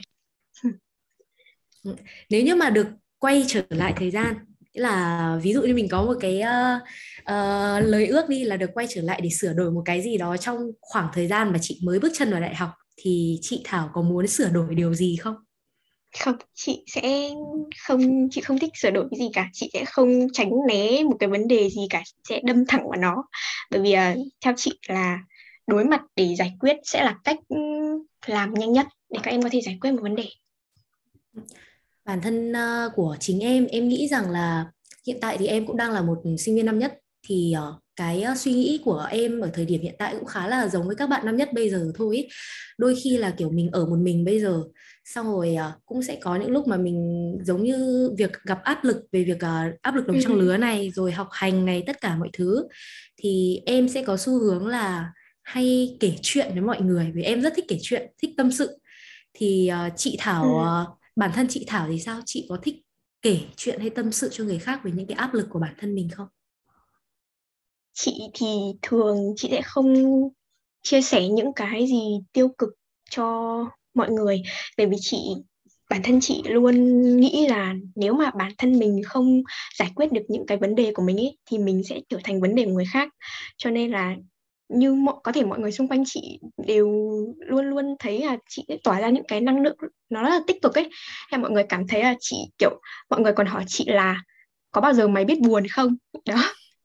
Nếu 2.29 2.43
như 2.43 2.55
mà 2.55 2.69
được 2.69 2.87
quay 3.19 3.43
trở 3.47 3.63
lại 3.69 3.93
thời 3.97 4.11
gian 4.11 4.35
là 4.73 5.39
ví 5.43 5.53
dụ 5.53 5.61
như 5.61 5.73
mình 5.73 5.87
có 5.89 6.03
một 6.03 6.17
cái 6.19 6.41
uh, 6.41 6.81
uh, 7.21 7.85
lời 7.85 8.07
ước 8.07 8.29
đi 8.29 8.43
là 8.43 8.57
được 8.57 8.69
quay 8.73 8.87
trở 8.89 9.01
lại 9.01 9.21
để 9.23 9.29
sửa 9.29 9.53
đổi 9.53 9.71
một 9.71 9.81
cái 9.85 10.01
gì 10.01 10.17
đó 10.17 10.37
trong 10.37 10.57
khoảng 10.81 11.07
thời 11.13 11.27
gian 11.27 11.51
mà 11.51 11.57
chị 11.61 11.79
mới 11.83 11.99
bước 11.99 12.11
chân 12.17 12.31
vào 12.31 12.41
đại 12.41 12.55
học 12.55 12.69
thì 12.97 13.39
chị 13.41 13.61
Thảo 13.63 13.89
có 13.93 14.01
muốn 14.01 14.27
sửa 14.27 14.49
đổi 14.49 14.75
điều 14.75 14.93
gì 14.93 15.15
không? 15.15 15.35
Không 16.19 16.35
chị 16.53 16.83
sẽ 16.87 17.29
không 17.87 18.29
chị 18.31 18.41
không 18.41 18.59
thích 18.59 18.71
sửa 18.75 18.91
đổi 18.91 19.07
cái 19.11 19.19
gì 19.19 19.29
cả. 19.33 19.49
Chị 19.53 19.69
sẽ 19.73 19.85
không 19.85 20.27
tránh 20.33 20.51
né 20.67 21.03
một 21.03 21.15
cái 21.19 21.29
vấn 21.29 21.47
đề 21.47 21.69
gì 21.69 21.87
cả. 21.89 22.03
Chị 22.05 22.13
sẽ 22.29 22.41
đâm 22.43 22.65
thẳng 22.65 22.89
vào 22.89 22.99
nó. 22.99 23.23
Bởi 23.71 23.81
vì 23.81 23.93
uh, 23.93 24.27
theo 24.41 24.53
chị 24.57 24.79
là 24.87 25.19
đối 25.67 25.85
mặt 25.85 26.01
để 26.15 26.35
giải 26.35 26.53
quyết 26.59 26.77
sẽ 26.83 27.03
là 27.03 27.15
cách 27.23 27.37
ừ, 27.47 27.57
làm 28.25 28.53
nhanh 28.53 28.73
nhất 28.73 28.87
để 29.09 29.19
các 29.23 29.31
em 29.31 29.41
có 29.41 29.49
thể 29.51 29.61
giải 29.61 29.77
quyết 29.81 29.91
một 29.91 30.01
vấn 30.01 30.15
đề. 30.15 30.25
Bản 32.05 32.21
thân 32.21 32.51
uh, 32.51 32.91
của 32.95 33.17
chính 33.19 33.39
em 33.39 33.65
em 33.65 33.87
nghĩ 33.87 34.07
rằng 34.07 34.31
là 34.31 34.65
hiện 35.07 35.17
tại 35.21 35.37
thì 35.37 35.47
em 35.47 35.65
cũng 35.65 35.77
đang 35.77 35.91
là 35.91 36.01
một 36.01 36.21
sinh 36.39 36.55
viên 36.55 36.65
năm 36.65 36.79
nhất. 36.79 36.99
Thì 37.27 37.53
uh, 37.57 37.84
cái 37.95 38.23
suy 38.37 38.53
nghĩ 38.53 38.81
của 38.85 39.07
em 39.09 39.39
ở 39.39 39.49
thời 39.53 39.65
điểm 39.65 39.81
hiện 39.81 39.95
tại 39.99 40.15
cũng 40.19 40.25
khá 40.25 40.47
là 40.47 40.67
giống 40.67 40.87
với 40.87 40.95
các 40.95 41.09
bạn 41.09 41.25
năm 41.25 41.37
nhất 41.37 41.49
bây 41.53 41.69
giờ 41.69 41.91
thôi 41.95 42.15
ý. 42.15 42.27
đôi 42.77 42.95
khi 43.03 43.17
là 43.17 43.31
kiểu 43.37 43.49
mình 43.49 43.69
ở 43.71 43.85
một 43.85 43.97
mình 43.99 44.25
bây 44.25 44.41
giờ 44.41 44.63
xong 45.05 45.25
rồi 45.25 45.55
uh, 45.69 45.85
cũng 45.85 46.03
sẽ 46.03 46.17
có 46.21 46.35
những 46.35 46.51
lúc 46.51 46.67
mà 46.67 46.77
mình 46.77 47.31
giống 47.43 47.63
như 47.63 48.09
việc 48.17 48.31
gặp 48.43 48.63
áp 48.63 48.83
lực 48.83 48.97
về 49.11 49.23
việc 49.23 49.37
uh, 49.37 49.81
áp 49.81 49.95
lực 49.95 50.07
đồng 50.07 50.21
trang 50.21 50.33
ừ. 50.33 50.41
lứa 50.41 50.57
này 50.57 50.91
rồi 50.95 51.11
học 51.11 51.27
hành 51.31 51.65
này 51.65 51.83
tất 51.87 52.01
cả 52.01 52.15
mọi 52.15 52.29
thứ 52.33 52.67
thì 53.17 53.61
em 53.65 53.89
sẽ 53.89 54.03
có 54.03 54.17
xu 54.17 54.39
hướng 54.39 54.67
là 54.67 55.11
hay 55.43 55.97
kể 55.99 56.15
chuyện 56.21 56.47
với 56.51 56.61
mọi 56.61 56.81
người 56.81 57.11
vì 57.15 57.23
em 57.23 57.41
rất 57.41 57.53
thích 57.55 57.65
kể 57.67 57.77
chuyện 57.81 58.11
thích 58.21 58.31
tâm 58.37 58.51
sự 58.51 58.79
thì 59.33 59.71
uh, 59.87 59.93
chị 59.95 60.15
Thảo 60.19 60.45
uh, 60.45 60.97
bản 61.15 61.31
thân 61.33 61.47
chị 61.49 61.65
Thảo 61.67 61.87
thì 61.89 61.99
sao 61.99 62.21
chị 62.25 62.45
có 62.49 62.57
thích 62.63 62.75
kể 63.21 63.39
chuyện 63.55 63.79
hay 63.79 63.89
tâm 63.89 64.11
sự 64.11 64.29
cho 64.31 64.43
người 64.43 64.59
khác 64.59 64.79
về 64.83 64.91
những 64.95 65.07
cái 65.07 65.15
áp 65.15 65.33
lực 65.33 65.47
của 65.49 65.59
bản 65.59 65.73
thân 65.79 65.95
mình 65.95 66.09
không 66.09 66.27
chị 67.95 68.13
thì 68.33 68.47
thường 68.81 69.33
chị 69.37 69.47
sẽ 69.51 69.61
không 69.61 69.93
chia 70.83 71.01
sẻ 71.01 71.27
những 71.29 71.53
cái 71.55 71.87
gì 71.87 72.19
tiêu 72.33 72.49
cực 72.57 72.69
cho 73.09 73.57
mọi 73.93 74.11
người. 74.11 74.41
Bởi 74.77 74.87
vì 74.87 74.97
chị, 74.99 75.17
bản 75.89 76.01
thân 76.03 76.19
chị 76.21 76.41
luôn 76.45 76.75
nghĩ 77.19 77.47
là 77.47 77.73
nếu 77.95 78.13
mà 78.13 78.31
bản 78.39 78.51
thân 78.57 78.79
mình 78.79 79.01
không 79.05 79.41
giải 79.79 79.91
quyết 79.95 80.11
được 80.11 80.21
những 80.27 80.45
cái 80.47 80.57
vấn 80.57 80.75
đề 80.75 80.91
của 80.95 81.03
mình 81.03 81.17
ấy, 81.17 81.37
thì 81.51 81.57
mình 81.57 81.81
sẽ 81.89 81.99
trở 82.09 82.17
thành 82.23 82.41
vấn 82.41 82.55
đề 82.55 82.65
của 82.65 82.71
người 82.71 82.85
khác. 82.93 83.09
Cho 83.57 83.69
nên 83.69 83.91
là 83.91 84.15
như 84.69 84.93
mọi 84.93 85.15
có 85.23 85.31
thể 85.31 85.43
mọi 85.45 85.59
người 85.59 85.71
xung 85.71 85.87
quanh 85.87 86.03
chị 86.05 86.39
đều 86.67 86.87
luôn 87.39 87.65
luôn 87.65 87.95
thấy 87.99 88.21
là 88.25 88.37
chị 88.49 88.65
tỏa 88.83 89.01
ra 89.01 89.09
những 89.09 89.25
cái 89.27 89.41
năng 89.41 89.61
lượng 89.61 89.77
nó 90.09 90.23
rất 90.23 90.29
là 90.29 90.39
tích 90.47 90.61
cực 90.61 90.75
ấy. 90.75 90.89
Hay 91.31 91.41
mọi 91.41 91.51
người 91.51 91.65
cảm 91.69 91.87
thấy 91.87 92.03
là 92.03 92.15
chị, 92.19 92.37
kiểu, 92.57 92.81
mọi 93.09 93.21
người 93.21 93.33
còn 93.33 93.47
hỏi 93.47 93.63
chị 93.67 93.85
là 93.87 94.21
có 94.71 94.81
bao 94.81 94.93
giờ 94.93 95.07
mày 95.07 95.25
biết 95.25 95.41
buồn 95.41 95.63
không? 95.71 95.95
Đó 96.25 96.35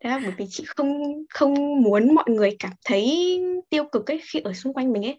thế 0.05 0.11
là 0.11 0.19
bởi 0.23 0.33
vì 0.39 0.47
chị 0.51 0.65
không 0.67 1.03
không 1.31 1.83
muốn 1.83 2.15
mọi 2.15 2.25
người 2.29 2.57
cảm 2.59 2.73
thấy 2.85 3.39
tiêu 3.71 3.85
cực 3.93 4.11
ấy 4.11 4.21
khi 4.23 4.41
ở 4.41 4.53
xung 4.53 4.75
quanh 4.75 4.93
mình 4.93 5.05
ấy. 5.05 5.17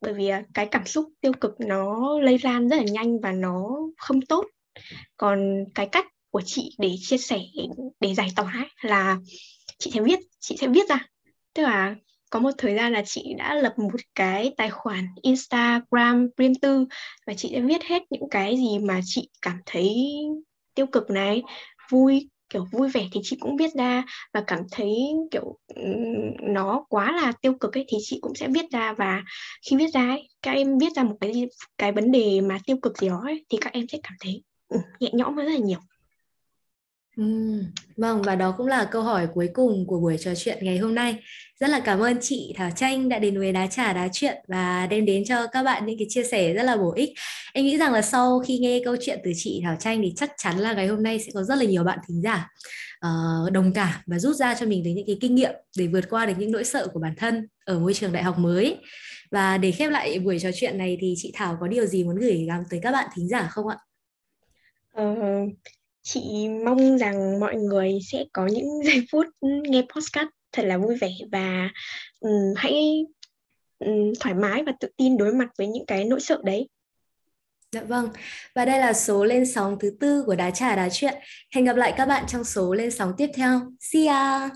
Bởi 0.00 0.14
vì 0.14 0.28
à, 0.28 0.42
cái 0.54 0.66
cảm 0.66 0.86
xúc 0.86 1.08
tiêu 1.20 1.32
cực 1.40 1.60
nó 1.60 2.18
lây 2.20 2.38
lan 2.42 2.68
rất 2.68 2.76
là 2.76 2.82
nhanh 2.82 3.20
và 3.20 3.32
nó 3.32 3.68
không 3.96 4.20
tốt. 4.20 4.46
Còn 5.16 5.64
cái 5.74 5.88
cách 5.92 6.06
của 6.30 6.42
chị 6.44 6.76
để 6.78 6.94
chia 7.00 7.18
sẻ, 7.18 7.40
để 8.00 8.14
giải 8.14 8.28
tỏa 8.36 8.52
ấy 8.52 8.90
là 8.90 9.16
chị 9.78 9.90
sẽ 9.90 10.00
viết, 10.00 10.18
chị 10.40 10.56
sẽ 10.56 10.66
viết 10.66 10.88
ra. 10.88 11.06
Tức 11.54 11.62
là 11.62 11.94
có 12.30 12.40
một 12.40 12.50
thời 12.58 12.74
gian 12.74 12.92
là 12.92 13.02
chị 13.06 13.34
đã 13.38 13.54
lập 13.54 13.74
một 13.76 14.00
cái 14.14 14.52
tài 14.56 14.70
khoản 14.70 15.06
Instagram 15.22 16.28
riêng 16.36 16.54
tư 16.54 16.86
và 17.26 17.34
chị 17.34 17.48
sẽ 17.52 17.60
viết 17.60 17.84
hết 17.84 18.02
những 18.10 18.28
cái 18.30 18.56
gì 18.56 18.78
mà 18.78 19.00
chị 19.04 19.30
cảm 19.42 19.58
thấy 19.66 19.96
tiêu 20.74 20.86
cực 20.86 21.10
này, 21.10 21.42
vui 21.90 22.28
kiểu 22.50 22.66
vui 22.72 22.88
vẻ 22.88 23.06
thì 23.12 23.20
chị 23.22 23.36
cũng 23.40 23.56
viết 23.56 23.74
ra 23.74 24.04
và 24.34 24.44
cảm 24.46 24.58
thấy 24.72 24.94
kiểu 25.30 25.58
nó 26.42 26.84
quá 26.88 27.12
là 27.12 27.32
tiêu 27.42 27.54
cực 27.60 27.76
ấy 27.76 27.84
thì 27.88 27.98
chị 28.00 28.18
cũng 28.20 28.34
sẽ 28.34 28.48
viết 28.48 28.70
ra 28.70 28.94
và 28.98 29.22
khi 29.70 29.76
viết 29.76 29.88
ra 29.94 30.00
ấy, 30.08 30.28
các 30.42 30.50
em 30.52 30.78
viết 30.78 30.92
ra 30.96 31.02
một 31.02 31.16
cái 31.20 31.32
cái 31.78 31.92
vấn 31.92 32.12
đề 32.12 32.40
mà 32.40 32.58
tiêu 32.66 32.76
cực 32.82 32.98
gì 32.98 33.08
đó 33.08 33.20
ấy, 33.24 33.44
thì 33.50 33.58
các 33.60 33.72
em 33.72 33.84
sẽ 33.88 33.98
cảm 34.02 34.12
thấy 34.20 34.42
ừ, 34.68 34.78
nhẹ 35.00 35.10
nhõm 35.12 35.36
hơn 35.36 35.46
rất 35.46 35.52
là 35.52 35.58
nhiều. 35.58 35.78
Ừm, 37.18 37.64
Vâng 37.96 38.22
và 38.22 38.34
đó 38.34 38.54
cũng 38.58 38.66
là 38.66 38.84
câu 38.84 39.02
hỏi 39.02 39.26
cuối 39.34 39.48
cùng 39.54 39.86
của 39.86 40.00
buổi 40.00 40.16
trò 40.18 40.34
chuyện 40.34 40.58
ngày 40.60 40.78
hôm 40.78 40.94
nay. 40.94 41.16
Rất 41.60 41.70
là 41.70 41.80
cảm 41.80 41.98
ơn 42.00 42.16
chị 42.20 42.52
Thảo 42.56 42.70
Tranh 42.76 43.08
đã 43.08 43.18
đến 43.18 43.38
với 43.38 43.52
Đá 43.52 43.66
Trà 43.66 43.92
Đá 43.92 44.08
Chuyện 44.12 44.36
và 44.48 44.86
đem 44.90 45.04
đến 45.04 45.24
cho 45.24 45.46
các 45.46 45.62
bạn 45.62 45.86
những 45.86 45.98
cái 45.98 46.06
chia 46.10 46.24
sẻ 46.24 46.52
rất 46.52 46.62
là 46.62 46.76
bổ 46.76 46.92
ích. 46.96 47.10
Em 47.52 47.64
nghĩ 47.64 47.78
rằng 47.78 47.92
là 47.92 48.02
sau 48.02 48.40
khi 48.40 48.58
nghe 48.58 48.80
câu 48.84 48.96
chuyện 49.00 49.20
từ 49.24 49.32
chị 49.36 49.60
Thảo 49.64 49.76
Tranh 49.80 50.02
thì 50.02 50.12
chắc 50.16 50.32
chắn 50.36 50.58
là 50.58 50.72
ngày 50.72 50.86
hôm 50.86 51.02
nay 51.02 51.18
sẽ 51.18 51.30
có 51.34 51.42
rất 51.42 51.54
là 51.58 51.64
nhiều 51.64 51.84
bạn 51.84 51.98
thính 52.08 52.22
giả 52.22 52.48
ờ, 53.00 53.10
đồng 53.52 53.72
cảm 53.72 53.94
và 54.06 54.18
rút 54.18 54.36
ra 54.36 54.54
cho 54.54 54.66
mình 54.66 54.82
được 54.82 54.90
những 54.94 55.06
cái 55.06 55.18
kinh 55.20 55.34
nghiệm 55.34 55.52
để 55.78 55.86
vượt 55.86 56.04
qua 56.10 56.26
được 56.26 56.34
những 56.38 56.52
nỗi 56.52 56.64
sợ 56.64 56.88
của 56.92 57.00
bản 57.00 57.14
thân 57.16 57.48
ở 57.64 57.78
môi 57.78 57.94
trường 57.94 58.12
đại 58.12 58.22
học 58.22 58.38
mới. 58.38 58.76
Và 59.30 59.58
để 59.58 59.70
khép 59.70 59.90
lại 59.90 60.18
buổi 60.18 60.38
trò 60.38 60.50
chuyện 60.54 60.78
này 60.78 60.98
thì 61.00 61.14
chị 61.16 61.32
Thảo 61.34 61.56
có 61.60 61.68
điều 61.68 61.86
gì 61.86 62.04
muốn 62.04 62.16
gửi 62.16 62.44
gắm 62.48 62.62
tới 62.70 62.80
các 62.82 62.92
bạn 62.92 63.08
thính 63.14 63.28
giả 63.28 63.48
không 63.50 63.68
ạ? 63.68 63.76
Ờ, 64.92 65.14
chị 66.08 66.48
mong 66.64 66.98
rằng 66.98 67.40
mọi 67.40 67.56
người 67.56 67.98
sẽ 68.12 68.24
có 68.32 68.46
những 68.46 68.68
giây 68.84 69.06
phút 69.12 69.26
nghe 69.40 69.82
podcast 69.82 70.28
thật 70.52 70.62
là 70.62 70.78
vui 70.78 70.96
vẻ 70.96 71.10
và 71.32 71.70
um, 72.20 72.54
hãy 72.56 73.04
um, 73.78 74.12
thoải 74.20 74.34
mái 74.34 74.62
và 74.66 74.72
tự 74.80 74.88
tin 74.96 75.16
đối 75.16 75.32
mặt 75.32 75.48
với 75.58 75.66
những 75.66 75.86
cái 75.86 76.04
nỗi 76.04 76.20
sợ 76.20 76.40
đấy. 76.44 76.68
Dạ 77.72 77.82
vâng, 77.82 78.08
và 78.54 78.64
đây 78.64 78.78
là 78.78 78.92
số 78.92 79.24
lên 79.24 79.46
sóng 79.46 79.76
thứ 79.80 79.90
tư 80.00 80.22
của 80.26 80.34
Đá 80.34 80.50
Trà 80.50 80.76
Đá 80.76 80.88
Chuyện. 80.92 81.14
Hẹn 81.54 81.64
gặp 81.64 81.76
lại 81.76 81.94
các 81.96 82.06
bạn 82.06 82.24
trong 82.28 82.44
số 82.44 82.74
lên 82.74 82.90
sóng 82.90 83.12
tiếp 83.16 83.30
theo. 83.34 83.60
See 83.80 84.06
ya! 84.06 84.50